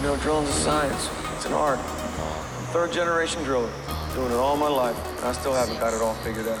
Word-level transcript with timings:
You 0.00 0.06
know, 0.06 0.16
drilling's 0.16 0.48
a 0.48 0.52
science. 0.52 1.10
It's 1.36 1.46
an 1.46 1.52
art. 1.52 1.78
I'm 1.78 2.66
third 2.72 2.90
generation 2.92 3.44
driller, 3.44 3.68
doing 4.14 4.32
it 4.32 4.36
all 4.36 4.56
my 4.56 4.68
life, 4.68 4.96
and 5.18 5.26
I 5.26 5.32
still 5.34 5.52
haven't 5.52 5.78
got 5.78 5.92
it 5.92 6.00
all 6.00 6.14
figured 6.24 6.48
out. 6.48 6.60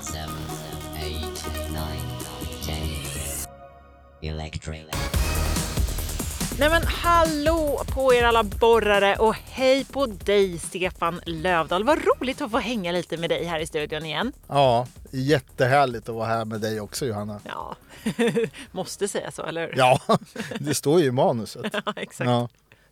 seven, 0.00 0.34
eight, 0.98 1.44
nine, 1.72 2.00
ten. 2.66 2.88
Electric. 4.22 4.80
Nej 6.58 6.70
men 6.70 6.82
hallå 6.86 7.82
på 7.94 8.14
er 8.14 8.24
alla 8.24 8.42
borrare 8.42 9.16
och 9.16 9.34
hej 9.34 9.84
på 9.84 10.06
dig 10.06 10.58
Stefan 10.58 11.20
Lövdahl. 11.26 11.84
Vad 11.84 11.98
roligt 11.98 12.40
att 12.40 12.50
få 12.50 12.58
hänga 12.58 12.92
lite 12.92 13.16
med 13.16 13.30
dig 13.30 13.44
här 13.44 13.60
i 13.60 13.66
studion 13.66 14.04
igen. 14.04 14.32
Ja, 14.48 14.86
jättehärligt 15.10 16.08
att 16.08 16.14
vara 16.14 16.26
här 16.26 16.44
med 16.44 16.60
dig 16.60 16.80
också 16.80 17.06
Johanna. 17.06 17.40
Ja, 17.44 17.76
måste 18.70 19.08
säga 19.08 19.30
så, 19.30 19.42
eller 19.42 19.60
hur? 19.66 19.74
Ja, 19.76 20.00
det 20.58 20.74
står 20.74 21.00
ju 21.00 21.06
i 21.06 21.10
manuset. 21.10 21.66
Ja, 21.86 21.92
exakt. 21.96 22.30
Ja. 22.30 22.48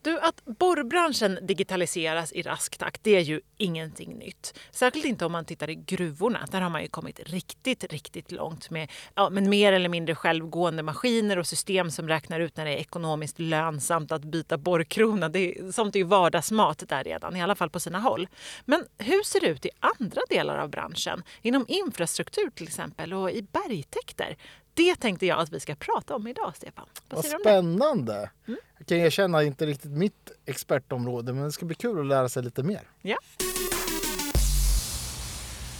Du, 0.08 0.18
att 0.20 0.44
borrbranschen 0.44 1.38
digitaliseras 1.42 2.32
i 2.32 2.42
rask 2.42 2.78
takt, 2.78 3.04
det 3.04 3.16
är 3.16 3.20
ju 3.20 3.40
ingenting 3.56 4.14
nytt. 4.14 4.58
Särskilt 4.70 5.04
inte 5.04 5.26
om 5.26 5.32
man 5.32 5.44
tittar 5.44 5.70
i 5.70 5.74
gruvorna. 5.74 6.46
Där 6.50 6.60
har 6.60 6.70
man 6.70 6.82
ju 6.82 6.88
kommit 6.88 7.20
riktigt, 7.20 7.84
riktigt 7.92 8.32
långt 8.32 8.70
med 8.70 8.90
ja, 9.14 9.30
men 9.30 9.50
mer 9.50 9.72
eller 9.72 9.88
mindre 9.88 10.14
självgående 10.14 10.82
maskiner 10.82 11.38
och 11.38 11.46
system 11.46 11.90
som 11.90 12.08
räknar 12.08 12.40
ut 12.40 12.56
när 12.56 12.64
det 12.64 12.70
är 12.70 12.76
ekonomiskt 12.76 13.38
lönsamt 13.38 14.12
att 14.12 14.22
byta 14.22 14.58
borrkrona. 14.58 15.28
Det 15.28 15.38
är, 15.38 15.72
sånt 15.72 15.94
är 15.94 15.98
ju 15.98 16.04
vardagsmat 16.04 16.82
där 16.88 17.04
redan, 17.04 17.36
i 17.36 17.42
alla 17.42 17.54
fall 17.54 17.70
på 17.70 17.80
sina 17.80 17.98
håll. 17.98 18.28
Men 18.64 18.84
hur 18.98 19.22
ser 19.22 19.40
det 19.40 19.46
ut 19.46 19.66
i 19.66 19.70
andra 19.80 20.20
delar 20.28 20.58
av 20.58 20.70
branschen? 20.70 21.22
Inom 21.42 21.64
infrastruktur 21.68 22.50
till 22.50 22.66
exempel 22.66 23.14
och 23.14 23.30
i 23.30 23.42
bergtäkter? 23.42 24.36
Det 24.74 24.96
tänkte 24.96 25.26
jag 25.26 25.40
att 25.40 25.52
vi 25.52 25.60
ska 25.60 25.74
prata 25.74 26.16
om 26.16 26.26
idag, 26.26 26.52
Stefan. 26.56 26.86
Vad 27.08 27.24
Vad 27.24 27.40
spännande! 27.40 28.30
Jag 28.78 28.86
kan 28.86 28.98
erkänna 28.98 29.42
inte 29.42 29.66
riktigt 29.66 29.90
mitt 29.90 30.30
expertområde 30.46 31.32
men 31.32 31.44
det 31.44 31.52
ska 31.52 31.66
bli 31.66 31.74
kul 31.74 32.00
att 32.00 32.06
lära 32.06 32.28
sig 32.28 32.42
lite 32.42 32.62
mer. 32.62 32.80
Ja. 33.02 33.16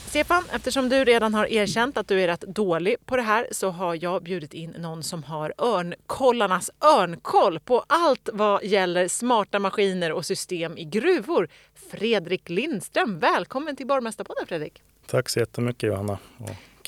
Stefan, 0.09 0.45
eftersom 0.53 0.89
du 0.89 1.05
redan 1.05 1.35
har 1.35 1.47
erkänt 1.47 1.97
att 1.97 2.09
du 2.09 2.21
är 2.21 2.27
rätt 2.27 2.41
dålig 2.41 2.97
på 3.07 3.17
det 3.17 3.23
här 3.23 3.49
så 3.51 3.71
har 3.71 3.99
jag 4.03 4.23
bjudit 4.23 4.55
in 4.55 4.71
någon 4.71 5.03
som 5.03 5.23
har 5.23 5.55
örnkollarnas 5.59 6.71
örnkoll 6.99 7.61
på 7.61 7.85
allt 7.87 8.29
vad 8.33 8.65
gäller 8.65 9.09
smarta 9.09 9.59
maskiner 9.59 10.13
och 10.13 10.27
system 10.27 10.79
i 10.79 10.85
gruvor. 10.85 11.49
Fredrik 11.91 12.49
Lindström, 12.49 13.19
välkommen 13.19 13.77
till 13.77 13.87
Borgmästarpodden 13.87 14.47
Fredrik! 14.47 14.83
Tack 15.07 15.29
så 15.29 15.39
jättemycket 15.41 15.89
Johanna. 15.89 16.19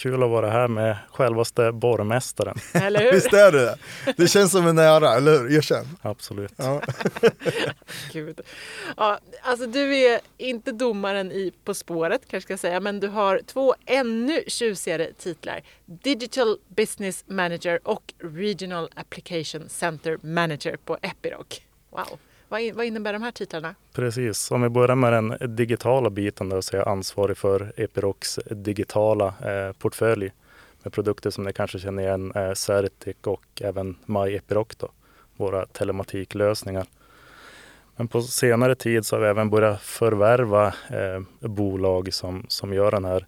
Kul 0.01 0.23
att 0.23 0.31
vara 0.31 0.51
här 0.51 0.69
med 0.69 0.97
självaste 1.11 1.73
borgmästaren. 1.73 2.57
Eller 2.73 3.01
hur? 3.01 3.13
Visst 3.13 3.33
är 3.33 3.53
det 3.53 3.61
det? 3.61 3.77
Det 4.17 4.29
känns 4.29 4.53
som 4.53 4.67
en 4.67 4.79
ära, 4.79 5.15
eller 5.15 5.39
hur? 5.39 5.57
Erkänn! 5.57 5.87
Absolut. 6.03 6.53
Ja. 6.57 6.83
Gud. 8.13 8.41
Ja, 8.97 9.19
alltså 9.43 9.67
du 9.67 9.97
är 9.97 10.21
inte 10.37 10.73
domaren 10.73 11.33
i 11.33 11.53
På 11.65 11.75
spåret 11.75 12.21
kanske 12.29 12.47
ska 12.47 12.53
jag 12.53 12.61
säga, 12.61 12.81
men 12.81 13.01
du 13.01 13.09
har 13.09 13.41
två 13.47 13.75
ännu 13.87 14.43
tjusigare 14.47 15.13
titlar. 15.19 15.63
Digital 15.87 16.59
Business 16.69 17.25
Manager 17.27 17.81
och 17.85 18.15
Regional 18.19 18.91
Application 18.95 19.69
Center 19.69 20.19
Manager 20.23 20.77
på 20.77 20.99
Epiroc. 21.03 21.61
Wow. 21.91 22.19
Vad, 22.51 22.73
vad 22.75 22.87
innebär 22.87 23.13
de 23.13 23.23
här 23.23 23.31
titlarna? 23.31 23.75
Precis. 23.93 24.51
Om 24.51 24.63
vi 24.63 24.69
börjar 24.69 24.97
med 24.97 25.13
den 25.13 25.57
digitala 25.57 26.11
biten 26.11 26.49
där 26.49 26.61
så 26.61 26.77
är 26.77 26.79
jag 26.79 26.89
ansvarig 26.89 27.37
för 27.37 27.73
Epirocs 27.77 28.39
digitala 28.51 29.27
eh, 29.27 29.73
portfölj 29.73 30.33
med 30.83 30.93
produkter 30.93 31.31
som 31.31 31.45
ni 31.45 31.53
kanske 31.53 31.79
känner 31.79 32.03
igen, 32.03 32.33
eh, 32.35 32.53
Certic 32.53 33.17
och 33.25 33.45
även 33.61 33.97
MyEpiroc 34.07 34.69
då, 34.77 34.89
våra 35.37 35.67
telematiklösningar. 35.67 36.87
Men 37.97 38.09
på 38.09 38.23
senare 38.23 38.75
tid 38.75 39.07
så 39.07 39.17
har 39.17 39.21
vi 39.21 39.29
även 39.29 39.51
börjat 39.51 39.83
förvärva 39.83 40.67
eh, 40.67 41.49
bolag 41.49 42.15
som, 42.15 42.45
som 42.49 42.73
gör 42.73 42.91
den 42.91 43.05
här 43.05 43.27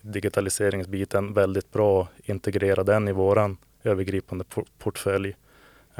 digitaliseringsbiten 0.00 1.32
väldigt 1.32 1.72
bra 1.72 2.00
och 2.00 2.08
integrera 2.24 2.84
den 2.84 3.08
i 3.08 3.12
våran 3.12 3.56
övergripande 3.82 4.44
por- 4.44 4.66
portfölj 4.78 5.28
eh, 5.28 5.34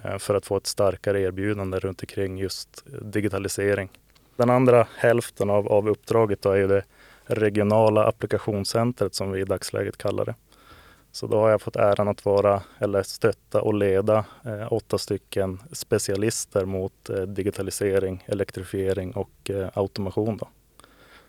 Eh, 0.05 0.19
för 0.19 0.35
att 0.35 0.47
få 0.47 0.57
ett 0.57 0.67
starkare 0.67 1.21
erbjudande 1.21 1.79
runt 1.79 2.03
omkring 2.03 2.39
just 2.39 2.85
digitalisering. 3.03 3.89
Den 4.37 4.51
andra 4.51 4.87
hälften 4.97 5.51
av, 5.51 5.69
av 5.69 5.89
uppdraget 5.89 6.43
då 6.43 6.51
är 6.51 6.57
ju 6.57 6.67
det 6.67 6.85
regionala 7.25 8.07
applikationscentret 8.07 9.15
som 9.15 9.33
vi 9.33 9.41
i 9.41 9.45
dagsläget 9.45 9.97
kallar 9.97 10.25
det. 10.25 10.35
Så 11.13 11.27
då 11.27 11.41
har 11.41 11.51
jag 11.51 11.63
fått 11.63 11.77
äran 11.77 12.09
att 12.09 12.25
vara 12.25 12.63
eller 12.79 13.03
stötta 13.03 13.63
och 13.63 13.75
leda 13.75 14.25
eh, 14.45 14.73
åtta 14.73 14.99
stycken 14.99 15.61
specialister 15.73 16.65
mot 16.65 17.11
eh, 17.11 17.23
digitalisering, 17.23 18.25
elektrifiering 18.27 19.13
och 19.13 19.51
eh, 19.51 19.69
automation. 19.75 20.37
Då. 20.37 20.49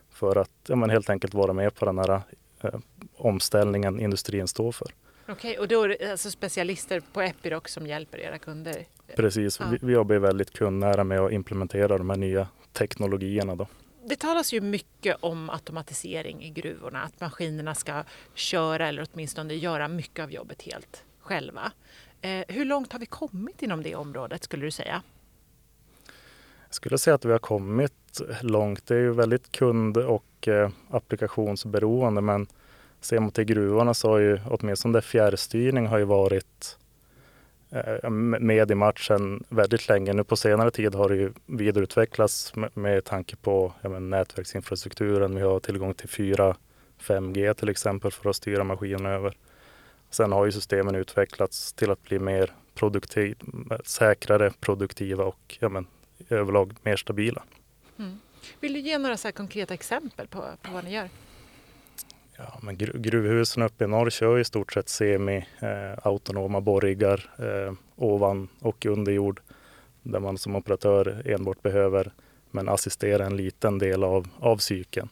För 0.10 0.36
att 0.36 0.52
ja, 0.68 0.76
men 0.76 0.90
helt 0.90 1.10
enkelt 1.10 1.34
vara 1.34 1.54
med 1.54 1.76
på 1.76 1.86
den 1.86 1.98
här 1.98 2.22
eh, 2.62 2.80
omställningen 3.18 4.00
industrin 4.00 4.48
står 4.48 4.72
för. 4.72 4.88
Okej, 5.32 5.60
och 5.60 5.68
då 5.68 5.84
är 5.84 5.90
det 5.90 6.12
alltså 6.12 6.32
specialister 6.32 7.00
på 7.14 7.22
Epiroc 7.22 7.64
som 7.68 7.88
hjälper 7.88 8.18
era 8.18 8.38
kunder? 8.38 8.86
Precis, 9.16 9.60
Ja. 9.60 9.66
vi, 9.72 9.78
vi 9.82 9.94
jobbar 9.94 10.16
väldigt 10.16 10.54
kundnära 10.54 11.04
med 11.04 11.20
att 11.20 11.32
implementera 11.32 11.98
de 11.98 12.10
här 12.10 12.18
nya 12.18 12.48
teknologierna. 12.74 13.56
Då. 13.56 13.68
Det 14.06 14.16
talas 14.16 14.54
ju 14.54 14.62
mycket 14.62 15.18
om 15.20 15.50
automatisering 15.50 16.44
i 16.44 16.50
gruvorna, 16.50 17.04
att 17.04 17.20
maskinerna 17.22 17.76
ska 17.76 18.04
köra 18.34 18.88
eller 18.88 19.08
åtminstone 19.14 19.54
göra 19.54 19.88
mycket 19.88 20.24
av 20.24 20.32
jobbet 20.32 20.62
helt 20.62 21.04
själva. 21.20 21.72
Eh, 22.22 22.46
hur 22.48 22.66
långt 22.66 22.94
har 22.94 23.00
vi 23.00 23.06
kommit 23.06 23.62
inom 23.62 23.84
det 23.84 23.96
området 23.96 24.44
skulle 24.44 24.66
du 24.66 24.72
säga? 24.72 25.02
Jag 26.68 26.74
skulle 26.74 26.98
säga 26.98 27.16
att 27.16 27.26
vi 27.26 27.32
har 27.32 27.40
kommit 27.40 28.22
långt. 28.42 28.88
Det 28.88 28.96
är 28.96 29.00
ju 29.00 29.12
väldigt 29.14 29.52
kund 29.52 29.98
och 29.98 30.48
eh, 30.48 30.70
applikationsberoende 30.90 32.22
men 32.22 32.48
ser 33.02 33.20
man 33.20 33.32
till 33.32 33.44
gruvorna 33.44 33.94
så 33.94 34.10
har 34.10 34.20
ju 34.20 34.40
åtminstone 34.46 35.02
fjärrstyrning 35.02 35.88
har 35.88 35.98
ju 35.98 36.04
varit 36.04 36.78
eh, 37.72 38.10
med 38.10 38.72
i 38.72 38.76
matchen 38.76 39.44
väldigt 39.50 39.88
länge. 39.88 40.14
Nu 40.14 40.24
på 40.24 40.36
senare 40.36 40.72
tid 40.72 40.96
har 40.96 41.10
det 41.10 41.16
ju 41.16 41.32
vidareutvecklats 41.46 42.56
med, 42.56 42.78
med 42.78 43.06
tanke 43.06 43.36
på 43.36 43.74
men, 43.82 44.10
nätverksinfrastrukturen. 44.10 45.36
Vi 45.36 45.42
har 45.42 45.60
tillgång 45.60 45.94
till 45.94 46.10
4 46.10 46.56
5G 47.00 47.54
till 47.54 47.70
exempel 47.70 48.12
för 48.12 48.30
att 48.30 48.36
styra 48.36 48.64
maskinerna 48.64 49.10
över. 49.10 49.38
Sen 50.10 50.32
har 50.32 50.46
ju 50.46 50.52
systemen 50.52 50.96
utvecklats 50.96 51.74
till 51.74 51.92
att 51.92 52.04
bli 52.04 52.20
mer 52.20 52.54
produktiv, 52.76 53.38
säkrare, 53.86 54.52
produktiva 54.60 55.24
och 55.24 55.58
ja, 55.60 55.70
men, 55.70 55.88
överlag 56.30 56.76
mer 56.84 56.96
stabila. 56.96 57.44
Mm. 58.00 58.20
Vill 58.60 58.74
du 58.74 58.80
ge 58.80 58.98
några 58.98 59.18
så 59.18 59.28
här 59.28 59.34
konkreta 59.34 59.74
exempel 59.74 60.28
på, 60.28 60.46
på 60.62 60.72
vad 60.72 60.84
ni 60.84 60.94
gör? 60.94 61.10
Ja, 62.42 62.60
men 62.62 62.78
gru- 62.78 62.98
gruvhusen 62.98 63.64
uppe 63.64 63.84
i 63.84 63.88
norr 63.88 64.10
kör 64.10 64.40
i 64.40 64.44
stort 64.44 64.74
sett 64.74 64.90
semi-autonoma 64.90 66.62
borriggar 66.62 67.30
eh, 67.38 67.74
ovan 67.96 68.48
och 68.60 68.86
under 68.86 69.12
jord 69.12 69.42
där 70.04 70.20
man 70.20 70.38
som 70.38 70.56
operatör 70.56 71.22
enbart 71.26 71.62
behöver 71.62 72.12
men 72.52 72.70
assistera 72.70 73.26
en 73.26 73.38
liten 73.38 73.78
del 73.78 74.04
av, 74.04 74.28
av 74.40 74.58
cykeln. 74.58 75.10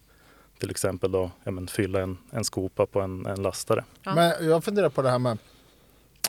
Till 0.59 0.71
exempel 0.71 1.11
då, 1.11 1.31
ja, 1.43 1.51
men 1.51 1.67
fylla 1.67 2.01
en, 2.01 2.17
en 2.31 2.43
skopa 2.43 2.85
på 2.85 3.01
en, 3.01 3.25
en 3.25 3.41
lastare. 3.41 3.83
Ja. 4.03 4.15
Men 4.15 4.47
jag 4.47 4.63
funderar 4.63 4.89
på 4.89 5.01
det 5.01 5.09
här 5.09 5.19
med 5.19 5.37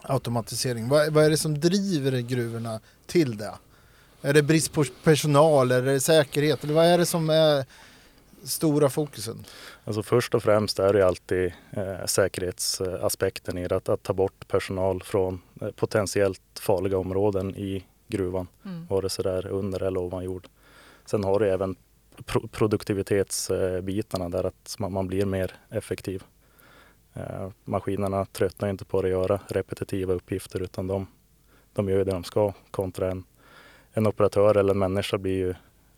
automatisering. 0.03 0.89
Vad, 0.89 1.13
vad 1.13 1.25
är 1.25 1.31
det 1.31 1.37
som 1.37 1.61
driver 1.61 2.21
gruvorna 2.21 2.81
till 3.07 3.37
det? 3.37 3.55
Är 4.23 4.35
det 4.35 4.43
brist 4.43 4.73
på 4.73 4.85
personal? 5.05 5.71
Är 5.73 5.83
det 5.83 6.01
säkerhet? 6.01 6.65
Eller 6.65 6.75
vad 6.75 6.87
är 6.87 6.99
det 6.99 7.07
som 7.07 7.31
är 7.31 7.65
stora 8.45 8.89
fokusen? 8.91 9.45
Alltså 9.85 10.03
först 10.03 10.35
och 10.35 10.43
främst 10.43 10.79
är 10.79 10.93
det 10.93 11.07
alltid 11.07 11.53
eh, 11.71 12.05
säkerhetsaspekten 12.07 13.59
i 13.59 13.69
det, 13.69 13.77
att, 13.77 13.89
att 13.89 14.03
ta 14.03 14.13
bort 14.13 14.49
personal 14.49 15.03
från 15.03 15.41
eh, 15.61 15.71
potentiellt 15.71 16.41
farliga 16.61 16.99
områden 16.99 17.57
i 17.57 17.85
gruvan, 18.09 18.47
Mm. 18.65 18.87
vare 18.87 19.09
sig 19.09 19.23
det 19.25 19.31
är 19.31 19.47
under 19.47 19.83
eller 19.83 20.01
ovan 20.01 20.25
jord. 20.25 20.49
Sen 21.05 21.25
har 21.25 21.41
du 21.41 21.49
även 21.49 21.77
pro- 22.25 22.49
produktivitetsbitarna 22.49 24.29
där 24.29 24.45
att 24.45 24.77
man, 24.79 24.93
man 24.93 25.07
blir 25.07 25.25
mer 25.27 25.53
effektiv. 25.71 26.23
Eh, 27.15 27.49
maskinerna 27.65 28.25
tröttnar 28.27 28.69
inte 28.69 28.85
på 28.85 28.99
att 28.99 29.09
göra 29.09 29.41
repetitiva 29.49 30.15
uppgifter 30.15 30.63
utan 30.63 30.87
de, 30.87 31.07
de 31.73 31.89
gör 31.89 32.05
det 32.05 32.11
de 32.13 32.25
ska 32.25 32.53
kontra 32.71 33.11
en, 33.11 33.25
en 33.93 34.07
operatör 34.07 34.55
eller 34.57 34.73
en 34.73 34.79
människa 34.79 35.19
blir 35.19 35.37
ju 35.37 35.55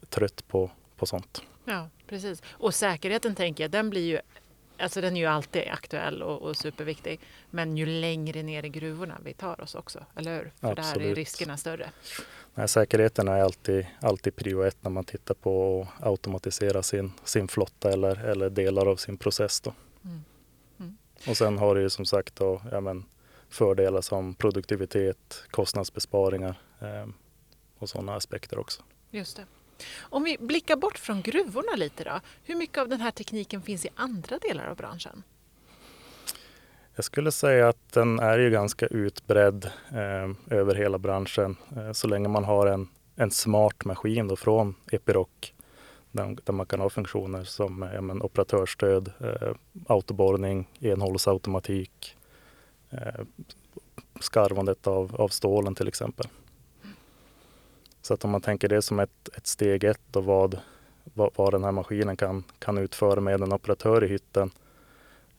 trött 0.08 0.44
på, 0.48 0.70
på 0.96 1.06
sånt. 1.06 1.42
Ja, 1.64 1.88
precis. 2.10 2.42
Och 2.50 2.74
säkerheten 2.74 3.34
tänker 3.34 3.64
jag, 3.64 3.70
den 3.70 3.90
blir 3.90 4.06
ju 4.06 4.20
Alltså 4.78 5.00
den 5.00 5.16
är 5.16 5.20
ju 5.20 5.26
alltid 5.26 5.68
aktuell 5.68 6.22
och, 6.22 6.42
och 6.42 6.56
superviktig. 6.56 7.20
Men 7.50 7.76
ju 7.76 7.86
längre 7.86 8.42
ner 8.42 8.64
i 8.64 8.68
gruvorna 8.68 9.18
vi 9.24 9.32
tar 9.32 9.60
oss 9.60 9.74
också, 9.74 10.04
eller 10.16 10.36
hur? 10.36 10.52
För 10.60 10.74
där 10.74 10.82
är 10.82 10.88
Absolut. 10.88 11.16
riskerna 11.16 11.56
större. 11.56 11.90
Nej, 12.54 12.68
säkerheten 12.68 13.28
är 13.28 13.42
alltid, 13.42 13.86
alltid 14.00 14.36
prio 14.36 14.62
ett 14.62 14.76
när 14.80 14.90
man 14.90 15.04
tittar 15.04 15.34
på 15.34 15.86
att 15.98 16.06
automatisera 16.06 16.82
sin, 16.82 17.12
sin 17.24 17.48
flotta 17.48 17.92
eller, 17.92 18.24
eller 18.24 18.50
delar 18.50 18.86
av 18.86 18.96
sin 18.96 19.16
process. 19.16 19.60
Då. 19.60 19.74
Mm. 20.04 20.24
Mm. 20.80 20.96
Och 21.28 21.36
sen 21.36 21.58
har 21.58 21.74
det 21.74 21.80
ju 21.80 21.90
som 21.90 22.04
sagt 22.04 22.36
då, 22.36 22.62
ja, 22.72 22.80
men, 22.80 23.04
fördelar 23.48 24.00
som 24.00 24.34
produktivitet, 24.34 25.42
kostnadsbesparingar 25.50 26.60
eh, 26.80 27.06
och 27.78 27.88
sådana 27.88 28.14
aspekter 28.14 28.58
också. 28.58 28.82
Just 29.10 29.36
det. 29.36 29.44
Om 30.00 30.24
vi 30.24 30.36
blickar 30.40 30.76
bort 30.76 30.98
från 30.98 31.22
gruvorna 31.22 31.76
lite 31.76 32.04
då. 32.04 32.20
Hur 32.44 32.54
mycket 32.54 32.78
av 32.78 32.88
den 32.88 33.00
här 33.00 33.10
tekniken 33.10 33.62
finns 33.62 33.84
i 33.84 33.88
andra 33.94 34.38
delar 34.38 34.66
av 34.66 34.76
branschen? 34.76 35.22
Jag 36.94 37.04
skulle 37.04 37.32
säga 37.32 37.68
att 37.68 37.92
den 37.92 38.18
är 38.18 38.38
ju 38.38 38.50
ganska 38.50 38.86
utbredd 38.86 39.70
eh, 39.90 40.56
över 40.58 40.74
hela 40.74 40.98
branschen 40.98 41.56
eh, 41.76 41.92
så 41.92 42.06
länge 42.06 42.28
man 42.28 42.44
har 42.44 42.66
en, 42.66 42.88
en 43.16 43.30
smart 43.30 43.84
maskin 43.84 44.28
då 44.28 44.36
från 44.36 44.74
Epiroc 44.92 45.28
där, 46.12 46.36
där 46.44 46.52
man 46.52 46.66
kan 46.66 46.80
ha 46.80 46.90
funktioner 46.90 47.44
som 47.44 47.82
eh, 47.82 47.94
ja, 47.94 48.00
men, 48.00 48.22
operatörsstöd, 48.22 49.12
eh, 49.20 49.54
autoborrning, 49.86 50.68
enhållsautomatik, 50.80 52.16
eh, 52.90 53.24
skarvandet 54.20 54.86
av, 54.86 55.16
av 55.16 55.28
stålen 55.28 55.74
till 55.74 55.88
exempel. 55.88 56.26
Så 58.10 58.14
att 58.14 58.24
om 58.24 58.30
man 58.30 58.40
tänker 58.40 58.68
det 58.68 58.82
som 58.82 59.00
ett, 59.00 59.28
ett 59.36 59.46
steg 59.46 59.84
ett 59.84 60.16
och 60.16 60.24
vad, 60.24 60.58
vad, 61.04 61.30
vad 61.36 61.52
den 61.52 61.64
här 61.64 61.72
maskinen 61.72 62.16
kan, 62.16 62.44
kan 62.58 62.78
utföra 62.78 63.20
med 63.20 63.40
en 63.40 63.52
operatör 63.52 64.04
i 64.04 64.08
hytten 64.08 64.50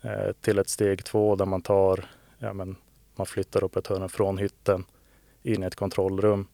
eh, 0.02 0.32
till 0.42 0.60
ett 0.60 0.70
steg 0.70 1.04
två 1.04 1.36
där 1.36 1.46
man 1.46 1.62
tar, 1.62 2.06
ja, 2.38 2.54
men, 2.54 2.76
man 3.16 3.26
flyttar 3.26 3.64
operatören 3.64 4.10
från 4.10 4.38
hytten 4.38 4.86
in 5.44 5.64
i 5.64 5.66
ett 5.66 5.76
kontrollrum 5.76 6.48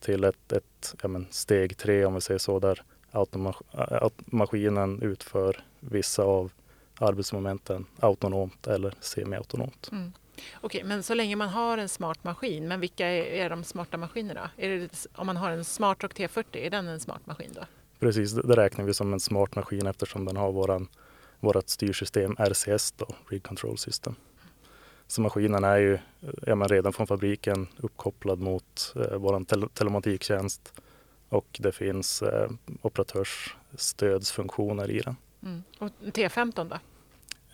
till 0.00 0.24
ett, 0.24 0.52
ett 0.52 0.94
ja, 1.02 1.08
men, 1.08 1.26
steg 1.30 1.76
tre 1.76 2.04
om 2.04 2.14
vi 2.14 2.20
säger 2.20 2.38
så 2.38 2.58
där 2.58 2.82
äh, 3.12 4.08
maskinen 4.26 5.02
utför 5.02 5.64
vissa 5.80 6.22
av 6.22 6.52
arbetsmomenten 6.98 7.86
autonomt 8.00 8.66
eller 8.66 8.94
semiautonomt. 9.00 9.88
Mm. 9.92 10.12
Okej, 10.60 10.84
men 10.84 11.02
så 11.02 11.14
länge 11.14 11.36
man 11.36 11.48
har 11.48 11.78
en 11.78 11.88
smart 11.88 12.24
maskin, 12.24 12.68
men 12.68 12.80
vilka 12.80 13.06
är, 13.06 13.22
är 13.22 13.50
de 13.50 13.64
smarta 13.64 13.96
maskinerna? 13.96 14.50
Är 14.56 14.68
det, 14.68 15.06
om 15.14 15.26
man 15.26 15.36
har 15.36 15.50
en 15.50 15.64
Smartrock 15.64 16.14
T40, 16.14 16.44
är 16.52 16.70
den 16.70 16.88
en 16.88 17.00
smart 17.00 17.26
maskin 17.26 17.50
då? 17.54 17.60
Precis, 17.98 18.32
det 18.32 18.56
räknar 18.56 18.84
vi 18.84 18.94
som 18.94 19.12
en 19.12 19.20
smart 19.20 19.56
maskin 19.56 19.86
eftersom 19.86 20.24
den 20.24 20.36
har 20.36 20.52
våran, 20.52 20.88
vårat 21.40 21.68
styrsystem 21.68 22.36
RCS, 22.38 22.92
då, 22.92 23.06
Rig 23.28 23.42
Control 23.42 23.78
System. 23.78 24.14
Så 25.06 25.20
maskinen 25.20 25.64
är 25.64 25.76
ju 25.76 25.98
ja, 26.46 26.54
men 26.54 26.68
redan 26.68 26.92
från 26.92 27.06
fabriken 27.06 27.68
uppkopplad 27.76 28.40
mot 28.40 28.92
eh, 28.96 29.16
vår 29.16 29.44
tel 29.44 29.68
telematiktjänst 29.68 30.72
och 31.28 31.56
det 31.60 31.72
finns 31.72 32.22
eh, 32.22 32.50
operatörsstödsfunktioner 32.82 34.90
i 34.90 35.00
den. 35.00 35.16
Mm. 35.42 35.62
Och 35.78 35.90
T15 36.02 36.68
då? 36.68 36.78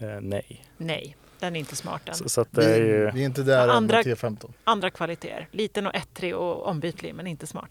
Eh, 0.07 0.21
nej. 0.21 0.67
Nej, 0.77 1.17
den 1.41 1.57
är 1.57 1.61
inte 1.61 1.77
smart 1.77 2.09
än. 2.09 2.15
Så, 2.15 2.29
så 2.29 2.41
att 2.41 2.53
det 2.53 2.65
är 2.65 2.81
Vi, 2.81 2.87
ju, 2.89 3.11
vi 3.11 3.21
är 3.21 3.27
inte 3.27 3.43
där 3.43 3.65
än 3.65 3.71
Andra- 3.71 3.97
med 3.97 4.07
T15. 4.07 4.53
Andra 4.65 4.91
kvaliteter. 4.91 5.49
Liten 5.53 5.87
och 5.87 5.95
ettrig 5.95 6.37
och 6.37 6.67
ombytlig, 6.67 7.15
men 7.15 7.27
inte 7.27 7.47
smart. 7.47 7.71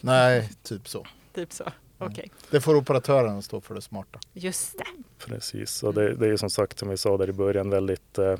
Nej, 0.00 0.50
typ 0.62 0.88
så. 0.88 1.06
Typ 1.34 1.52
så. 1.52 1.64
Okej, 1.98 2.30
Det 2.50 2.60
får 2.60 2.74
operatören 2.76 3.42
stå 3.42 3.60
för 3.60 3.74
det 3.74 3.80
smarta. 3.82 4.18
just 4.32 4.78
det. 4.78 4.84
Precis, 5.26 5.82
och 5.82 5.94
det, 5.94 6.14
det 6.14 6.26
är 6.26 6.30
ju 6.30 6.38
som 6.38 6.50
sagt 6.50 6.78
som 6.78 6.88
vi 6.88 6.96
sa 6.96 7.16
där 7.16 7.28
i 7.28 7.32
början 7.32 7.70
väldigt 7.70 8.18
eh, 8.18 8.36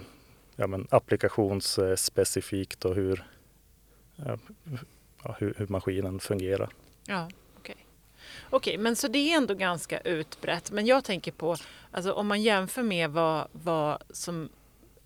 ja, 0.57 0.67
men 0.67 0.87
applikationsspecifikt 0.91 2.85
och 2.85 2.95
hur, 2.95 3.25
ja, 4.17 4.39
hur, 5.39 5.55
hur 5.57 5.67
maskinen 5.67 6.21
fungerar. 6.21 6.69
Ja, 7.07 7.29
okej. 8.57 8.79
Men 8.79 8.97
så 8.97 9.09
det 9.09 9.19
är 9.19 9.37
ändå 9.37 9.55
ganska 9.55 9.99
utbrett. 9.99 10.71
Men 10.71 10.87
jag 10.87 11.05
tänker 11.05 11.33
på, 11.33 11.57
alltså 11.91 12.13
om 12.13 12.27
man 12.27 12.43
jämför 12.43 12.83
med 12.83 13.11
vad, 13.11 13.49
vad 13.53 14.03
som, 14.11 14.49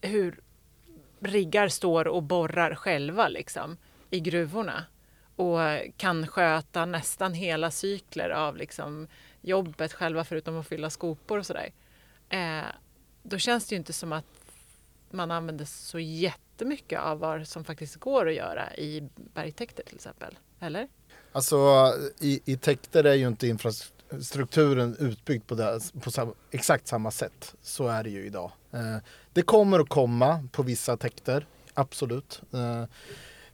hur 0.01 0.41
riggar 1.21 1.69
står 1.69 2.09
och 2.09 2.23
borrar 2.23 2.75
själva 2.75 3.29
liksom 3.29 3.77
i 4.11 4.21
gruvorna 4.21 4.85
och 5.37 5.59
kan 5.97 6.27
sköta 6.27 6.85
nästan 6.85 7.35
hela 7.35 7.71
cykler 7.71 8.31
av 8.31 8.57
liksom 8.57 9.09
jobbet 9.41 9.93
själva 9.93 10.25
förutom 10.25 10.59
att 10.59 10.67
fylla 10.67 10.91
skopor 10.91 11.39
och 11.39 11.47
sådär. 11.47 11.73
Eh, 12.29 12.65
då 13.23 13.39
känns 13.39 13.69
det 13.69 13.75
ju 13.75 13.79
inte 13.79 13.93
som 13.93 14.13
att 14.13 14.25
man 15.11 15.31
använder 15.31 15.65
så 15.65 15.99
jättemycket 15.99 17.01
av 17.01 17.19
vad 17.19 17.49
som 17.49 17.65
faktiskt 17.65 17.97
går 17.97 18.29
att 18.29 18.35
göra 18.35 18.77
i 18.77 19.09
bergtäkter 19.15 19.83
till 19.83 19.95
exempel. 19.95 20.39
Eller? 20.61 20.89
Alltså 21.33 21.93
i, 22.21 22.41
i 22.45 22.57
täkter 22.57 23.05
är 23.05 23.15
ju 23.15 23.29
inte 23.29 23.47
infrastrukturen 23.49 24.97
utbyggd 24.99 25.47
på, 25.47 25.55
det, 25.55 25.81
på 26.03 26.11
sam, 26.11 26.35
exakt 26.51 26.89
samma 26.89 27.11
sätt. 27.11 27.55
Så 27.63 27.89
är 27.89 28.05
det 28.05 28.11
ju 28.11 28.27
idag. 28.27 28.53
Eh, 28.73 28.97
det 29.33 29.43
kommer 29.43 29.81
att 29.81 29.89
komma 29.89 30.49
på 30.53 30.63
vissa 30.63 30.97
täkter, 30.97 31.47
absolut. 31.75 32.43
Eh, 32.53 32.85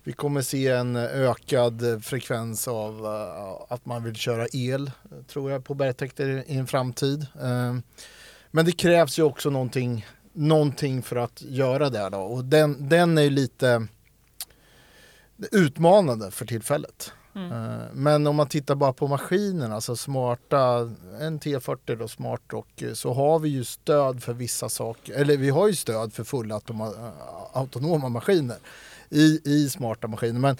vi 0.06 0.12
kommer 0.12 0.43
se 0.43 0.69
en 0.69 0.97
ökad 0.97 2.05
frekvens 2.05 2.69
av 2.69 3.06
eh, 3.06 3.75
att 3.75 3.87
man 3.87 4.05
vill 4.05 4.17
köra 4.17 4.47
el, 4.53 4.91
tror 5.29 5.50
jag, 5.50 5.65
på 5.65 5.75
bergtäkter 5.75 6.44
i 6.47 6.56
en 6.56 6.67
framtid. 6.67 7.27
Eh, 7.43 7.77
men 8.50 8.65
det 8.65 8.73
krävs 8.73 9.19
ju 9.19 9.23
också 9.23 9.50
någonting, 9.50 10.06
någonting 10.32 11.03
för 11.03 11.17
att 11.17 11.43
göra 11.43 11.91
det 11.91 12.09
då. 12.09 12.19
Och 12.19 12.44
den, 12.44 12.88
den 12.88 13.19
är 13.19 13.23
ju 13.23 13.31
lite 13.31 13.87
utmanande 15.53 16.31
för 16.31 16.47
tillfället. 16.47 17.12
Mm. 17.35 17.53
Eh, 17.53 17.87
men 17.93 18.27
om 18.27 18.37
man 18.37 18.47
tittar 18.47 18.75
bara 18.75 18.93
på 18.93 19.09
maskinerna, 19.09 19.75
alltså 19.75 19.97
smarta, 19.97 20.91
en 21.21 21.41
T40 21.41 21.97
då, 21.97 22.09
smart 22.09 22.53
och 22.53 22.83
eh, 22.83 22.93
så 22.93 23.13
har 23.13 23.39
vi 23.39 23.49
ju 23.49 23.65
stöd 23.65 24.23
för 24.23 24.33
vissa 24.33 24.69
saker, 24.69 25.15
eller 25.15 25.37
vi 25.37 25.51
har 25.51 25.69
ju 25.69 25.75
stöd 25.75 26.13
för 26.13 26.25
fulla 26.25 26.61
eh, 26.71 26.83
autonoma 27.53 28.09
maskiner 28.09 28.57
i, 29.11 29.41
i 29.45 29.69
smarta 29.69 30.09
maskiner. 30.09 30.41
Men 30.41 30.57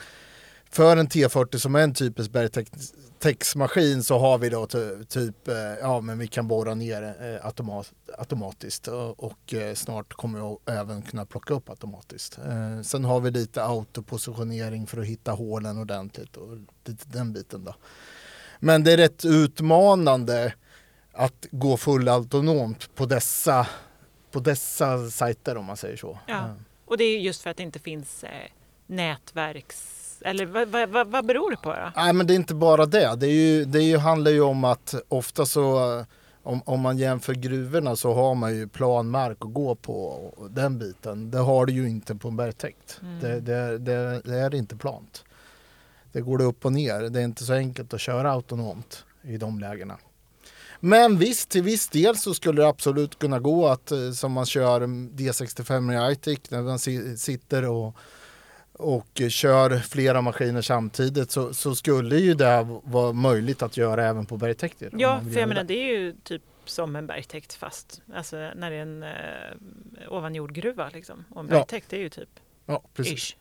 för 0.75 0.97
en 0.97 1.09
T40 1.09 1.59
som 1.59 1.75
är 1.75 1.81
en 1.81 1.95
typisk 1.95 2.31
bergtäcksmaskin 2.31 4.03
så 4.03 4.19
har 4.19 4.39
vi 4.39 4.49
då 4.49 4.67
ty, 4.67 5.05
typ, 5.05 5.49
eh, 5.49 5.55
ja 5.57 6.01
men 6.01 6.19
vi 6.19 6.27
kan 6.27 6.49
borra 6.49 6.75
ner 6.75 7.03
eh, 7.03 7.47
automat, 7.47 7.93
automatiskt 8.19 8.89
och, 8.89 9.25
och 9.25 9.55
eh, 9.55 9.75
snart 9.75 10.15
kommer 10.15 10.53
att 10.53 10.69
även 10.69 11.03
kunna 11.03 11.27
plocka 11.27 11.55
upp 11.55 11.71
automatiskt. 11.71 12.39
Eh, 12.39 12.81
sen 12.83 13.05
har 13.05 13.21
vi 13.21 13.31
lite 13.31 13.65
autopositionering 13.65 14.87
för 14.87 15.01
att 15.01 15.07
hitta 15.07 15.33
hålen 15.33 15.79
ordentligt 15.79 16.37
och 16.37 16.59
lite 16.85 17.09
den 17.09 17.33
biten 17.33 17.65
då. 17.65 17.75
Men 18.61 18.85
det 18.85 18.93
är 18.93 18.97
rätt 18.97 19.25
utmanande 19.25 20.55
att 21.13 21.47
gå 21.51 21.77
fullautonomt 21.77 22.95
på 22.95 23.07
dessa, 23.07 23.67
på 24.31 24.41
dessa 24.41 25.11
sajter 25.11 25.57
om 25.57 25.65
man 25.65 25.77
säger 25.77 25.97
så. 25.97 26.19
Ja. 26.27 26.55
Och 26.85 26.99
det 26.99 27.05
är 27.05 27.19
just 27.19 27.43
för 27.43 27.51
att 27.51 27.57
det 27.57 27.63
inte 27.63 27.79
finns 27.79 28.25
eh, 28.25 28.31
nätverks... 28.87 30.04
Eller 30.25 30.47
vad, 30.47 30.69
vad, 30.69 31.09
vad, 31.09 31.27
beror 31.27 31.51
det 31.51 31.57
på 31.57 31.69
då? 31.73 31.93
Nej 31.97 32.13
men 32.13 32.27
det 32.27 32.33
är 32.35 32.37
inte 32.37 32.55
bara 32.55 32.87
det. 32.87 33.17
Det, 33.17 33.27
är 33.27 33.31
ju, 33.31 33.65
det 33.65 33.79
är 33.79 33.83
ju, 33.83 33.97
handlar 33.99 34.31
ju 34.31 34.41
om 34.41 34.65
att 34.65 34.95
ofta 35.09 35.47
så 35.47 35.79
om, 36.43 36.63
om 36.65 36.81
man 36.81 36.99
jämför 36.99 37.35
gruvorna 37.35 37.97
så 37.97 38.15
har 38.15 38.35
man 38.35 38.57
ju 38.57 38.69
planmark 38.69 39.37
att 39.41 39.53
gå 39.55 39.75
på 39.75 40.21
den 40.51 40.79
biten. 40.79 41.31
Det 41.31 41.39
har 41.39 41.67
du 41.67 41.73
ju 41.73 41.89
inte 41.89 42.15
på 42.15 42.29
en 42.29 42.37
bergtäkt. 42.37 43.01
Det, 43.21 43.41
det, 43.41 43.79
det, 43.79 44.21
det 44.25 44.35
är 44.39 44.55
inte 44.55 44.77
plant. 44.77 45.25
Det 46.13 46.21
går 46.21 46.39
det 46.39 46.45
upp 46.45 46.65
och 46.65 46.73
ner. 46.73 47.01
Det 47.01 47.21
är 47.21 47.25
inte 47.25 47.45
så 47.45 47.53
enkelt 47.53 47.95
att 47.95 48.01
köra 48.01 48.31
autonomt 48.33 49.05
i 49.23 49.37
de 49.37 49.59
lägena. 49.61 49.97
Men 50.81 51.19
visst, 51.19 51.49
till 51.49 51.63
viss 51.63 51.89
del 51.89 52.17
så 52.17 52.35
skulle 52.35 52.63
det 52.63 52.69
absolut 52.69 53.19
kunna 53.19 53.39
gå 53.39 53.67
att 53.69 53.91
eh, 53.91 54.11
som 54.11 54.33
man 54.33 54.47
kör 54.47 54.81
D65 55.17 56.09
i 56.09 56.13
ITIC 56.13 56.51
när 56.51 56.63
man 56.63 56.79
si- 56.79 57.17
sitter 57.17 57.69
och 57.69 57.97
och 58.79 59.23
kör 59.29 59.79
flera 59.79 60.21
maskiner 60.23 60.63
samtidigt 60.63 61.31
så, 61.31 61.55
så 61.55 61.75
skulle 61.75 62.17
ju 62.19 62.35
det 62.35 62.81
vara 62.85 63.13
möjligt 63.13 63.63
att 63.63 63.77
göra 63.77 64.07
även 64.07 64.27
på 64.27 64.37
bergtäkter. 64.37 64.91
Ja, 64.93 65.21
för 65.33 65.41
jag 65.41 65.49
menar 65.49 65.65
det. 65.65 65.75
är 65.75 65.99
ju 65.99 66.13
typ 66.23 66.43
som 66.65 66.97
en 66.97 67.07
bergtäkt 67.07 67.55
fast 67.55 68.03
alltså 68.15 68.37
när 68.37 68.71
det 68.71 68.77
är 68.77 68.83
en 68.83 69.03
eh, 69.03 70.13
ovanjordgruva 70.13 70.91
liksom. 70.93 71.25
Och 71.31 71.41
en 71.41 71.47
Ja. 71.49 71.55
bergtäkt 71.55 71.93
är 71.93 71.99
ju 71.99 72.09
typ 72.09 72.29
Ja, 72.67 72.83
precis. 72.95 73.13
ish. 73.15 73.37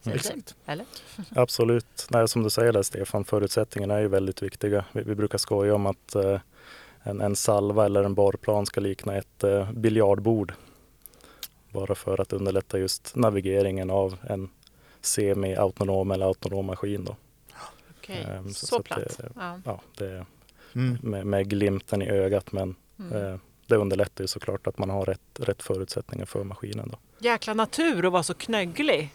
Säger 0.00 0.16
Exakt. 0.16 0.54
det. 0.64 0.72
Eller? 0.72 0.86
Absolut. 1.34 2.06
Nej, 2.10 2.28
som 2.28 2.42
du 2.42 2.50
säger 2.50 2.72
där 2.72 2.82
Stefan, 2.82 3.24
förutsättningarna 3.24 3.94
är 3.94 4.00
ju 4.00 4.08
väldigt 4.08 4.42
viktiga. 4.42 4.84
Vi, 4.92 5.02
vi 5.02 5.14
brukar 5.14 5.38
skoja 5.38 5.74
om 5.74 5.86
att 5.86 6.14
eh, 6.14 6.40
en, 7.02 7.20
en 7.20 7.36
salva 7.36 7.84
eller 7.86 8.04
en 8.04 8.14
borrplan 8.14 8.66
ska 8.66 8.80
likna 8.80 9.16
ett 9.16 9.44
eh, 9.44 9.72
biljardbord. 9.72 10.54
Bara 11.70 11.94
för 11.94 12.20
att 12.20 12.32
underlätta 12.32 12.78
just 12.78 13.16
navigeringen 13.16 13.90
av 13.90 14.16
en 14.28 14.48
semi-autonom 15.06 16.10
eller 16.10 16.26
autonom 16.26 16.66
maskin. 16.66 17.04
Då. 17.04 17.16
Okej, 17.98 18.22
Ehm, 18.30 18.54
så, 18.54 18.66
så 18.66 18.76
att 18.76 18.84
platt. 18.84 19.18
det- 19.18 19.28
Ja. 19.36 19.60
Ja, 19.64 19.80
det 19.96 20.26
Mm. 20.74 20.98
med, 21.02 21.26
med 21.26 21.48
glimten 21.50 22.02
i 22.02 22.08
ögat 22.10 22.52
men 22.52 22.74
Mm. 22.98 23.26
eh, 23.32 23.38
det 23.66 23.76
underlättar 23.76 24.24
ju 24.24 24.28
såklart 24.28 24.66
att 24.66 24.78
man 24.78 24.90
har 24.90 25.04
rätt, 25.04 25.20
rätt 25.38 25.62
förutsättningar 25.62 26.26
för 26.26 26.44
maskinen. 26.44 26.88
Då. 26.92 26.98
Jäkla 27.18 27.54
natur 27.54 28.04
och 28.06 28.12
vara 28.12 28.22
så 28.22 28.34
knögglig. 28.34 29.10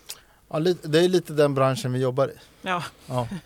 Ja, 0.50 0.60
det 0.60 1.00
är 1.00 1.08
lite 1.10 1.34
den 1.34 1.54
branschen 1.54 1.94
vi 1.94 2.00
jobbar 2.00 2.28
i. 2.28 2.34
Ja. 2.62 2.84
Ja. 3.08 3.28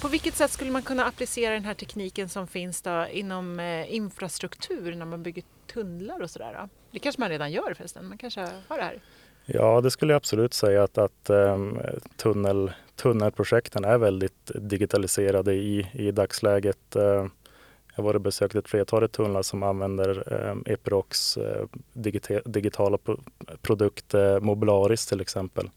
På 0.00 0.08
vilket 0.08 0.36
sätt 0.36 0.50
skulle 0.50 0.70
man 0.70 0.82
kunna 0.82 1.04
applicera 1.04 1.54
den 1.54 1.64
här 1.64 1.74
tekniken 1.74 2.28
som 2.28 2.46
finns 2.46 2.82
då 2.82 3.06
inom 3.12 3.60
eh, 3.60 3.94
infrastruktur 3.94 4.94
när 4.94 5.06
man 5.06 5.22
bygger 5.22 5.44
tunnlar 5.72 6.20
och 6.22 6.30
sådär? 6.30 6.54
Då? 6.60 6.68
Det 6.90 6.98
kanske 6.98 7.20
man 7.20 7.28
redan 7.30 7.52
gör 7.52 7.74
förresten, 7.74 8.08
man 8.08 8.18
kanske 8.18 8.40
har 8.68 8.76
det 8.76 8.82
här. 8.82 9.00
Ja, 9.46 9.80
det 9.80 9.90
skulle 9.90 10.12
jag 10.12 10.16
absolut 10.16 10.54
säga 10.54 10.82
att, 10.82 10.98
att 10.98 11.30
um, 11.30 11.78
tunnel, 12.16 12.72
tunnelprojekten 12.96 13.84
är 13.84 13.98
väldigt 13.98 14.50
digitaliserade 14.54 15.54
i, 15.54 15.88
i 15.92 16.10
dagsläget. 16.10 16.96
Uh, 16.96 17.26
jag 17.96 18.04
har 18.04 18.18
besökt 18.18 18.54
ett 18.54 18.68
flertal 18.68 19.08
tunnlar 19.08 19.42
som 19.42 19.62
använder 19.62 20.32
um, 20.32 20.64
Epirocs 20.66 21.36
uh, 21.36 21.66
digita 21.92 22.40
digitala 22.44 22.98
pro 22.98 23.18
produkt 23.62 24.14
uh, 24.14 24.40
Mobilaris 24.40 25.06
till 25.06 25.20
exempel 25.20 25.70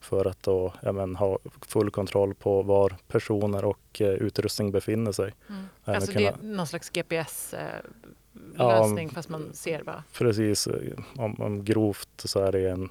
för 0.00 0.24
att 0.24 0.42
då 0.42 0.72
även 0.82 1.16
ha 1.16 1.38
full 1.66 1.90
kontroll 1.90 2.34
på 2.34 2.62
var 2.62 2.96
personer 3.08 3.64
och 3.64 4.00
uh, 4.00 4.08
utrustning 4.08 4.72
befinner 4.72 5.12
sig. 5.12 5.34
Mm. 5.48 5.62
Alltså 5.84 6.12
kunna... 6.12 6.30
det 6.30 6.36
är 6.36 6.36
någon 6.42 6.66
slags 6.66 6.90
GPS-lösning 6.90 9.08
ja, 9.08 9.14
fast 9.14 9.28
man 9.28 9.50
ser 9.52 9.82
bara? 9.82 10.04
Precis, 10.12 10.68
om, 11.16 11.40
om 11.40 11.64
grovt 11.64 12.08
så 12.16 12.40
är 12.40 12.52
det 12.52 12.70
en 12.70 12.90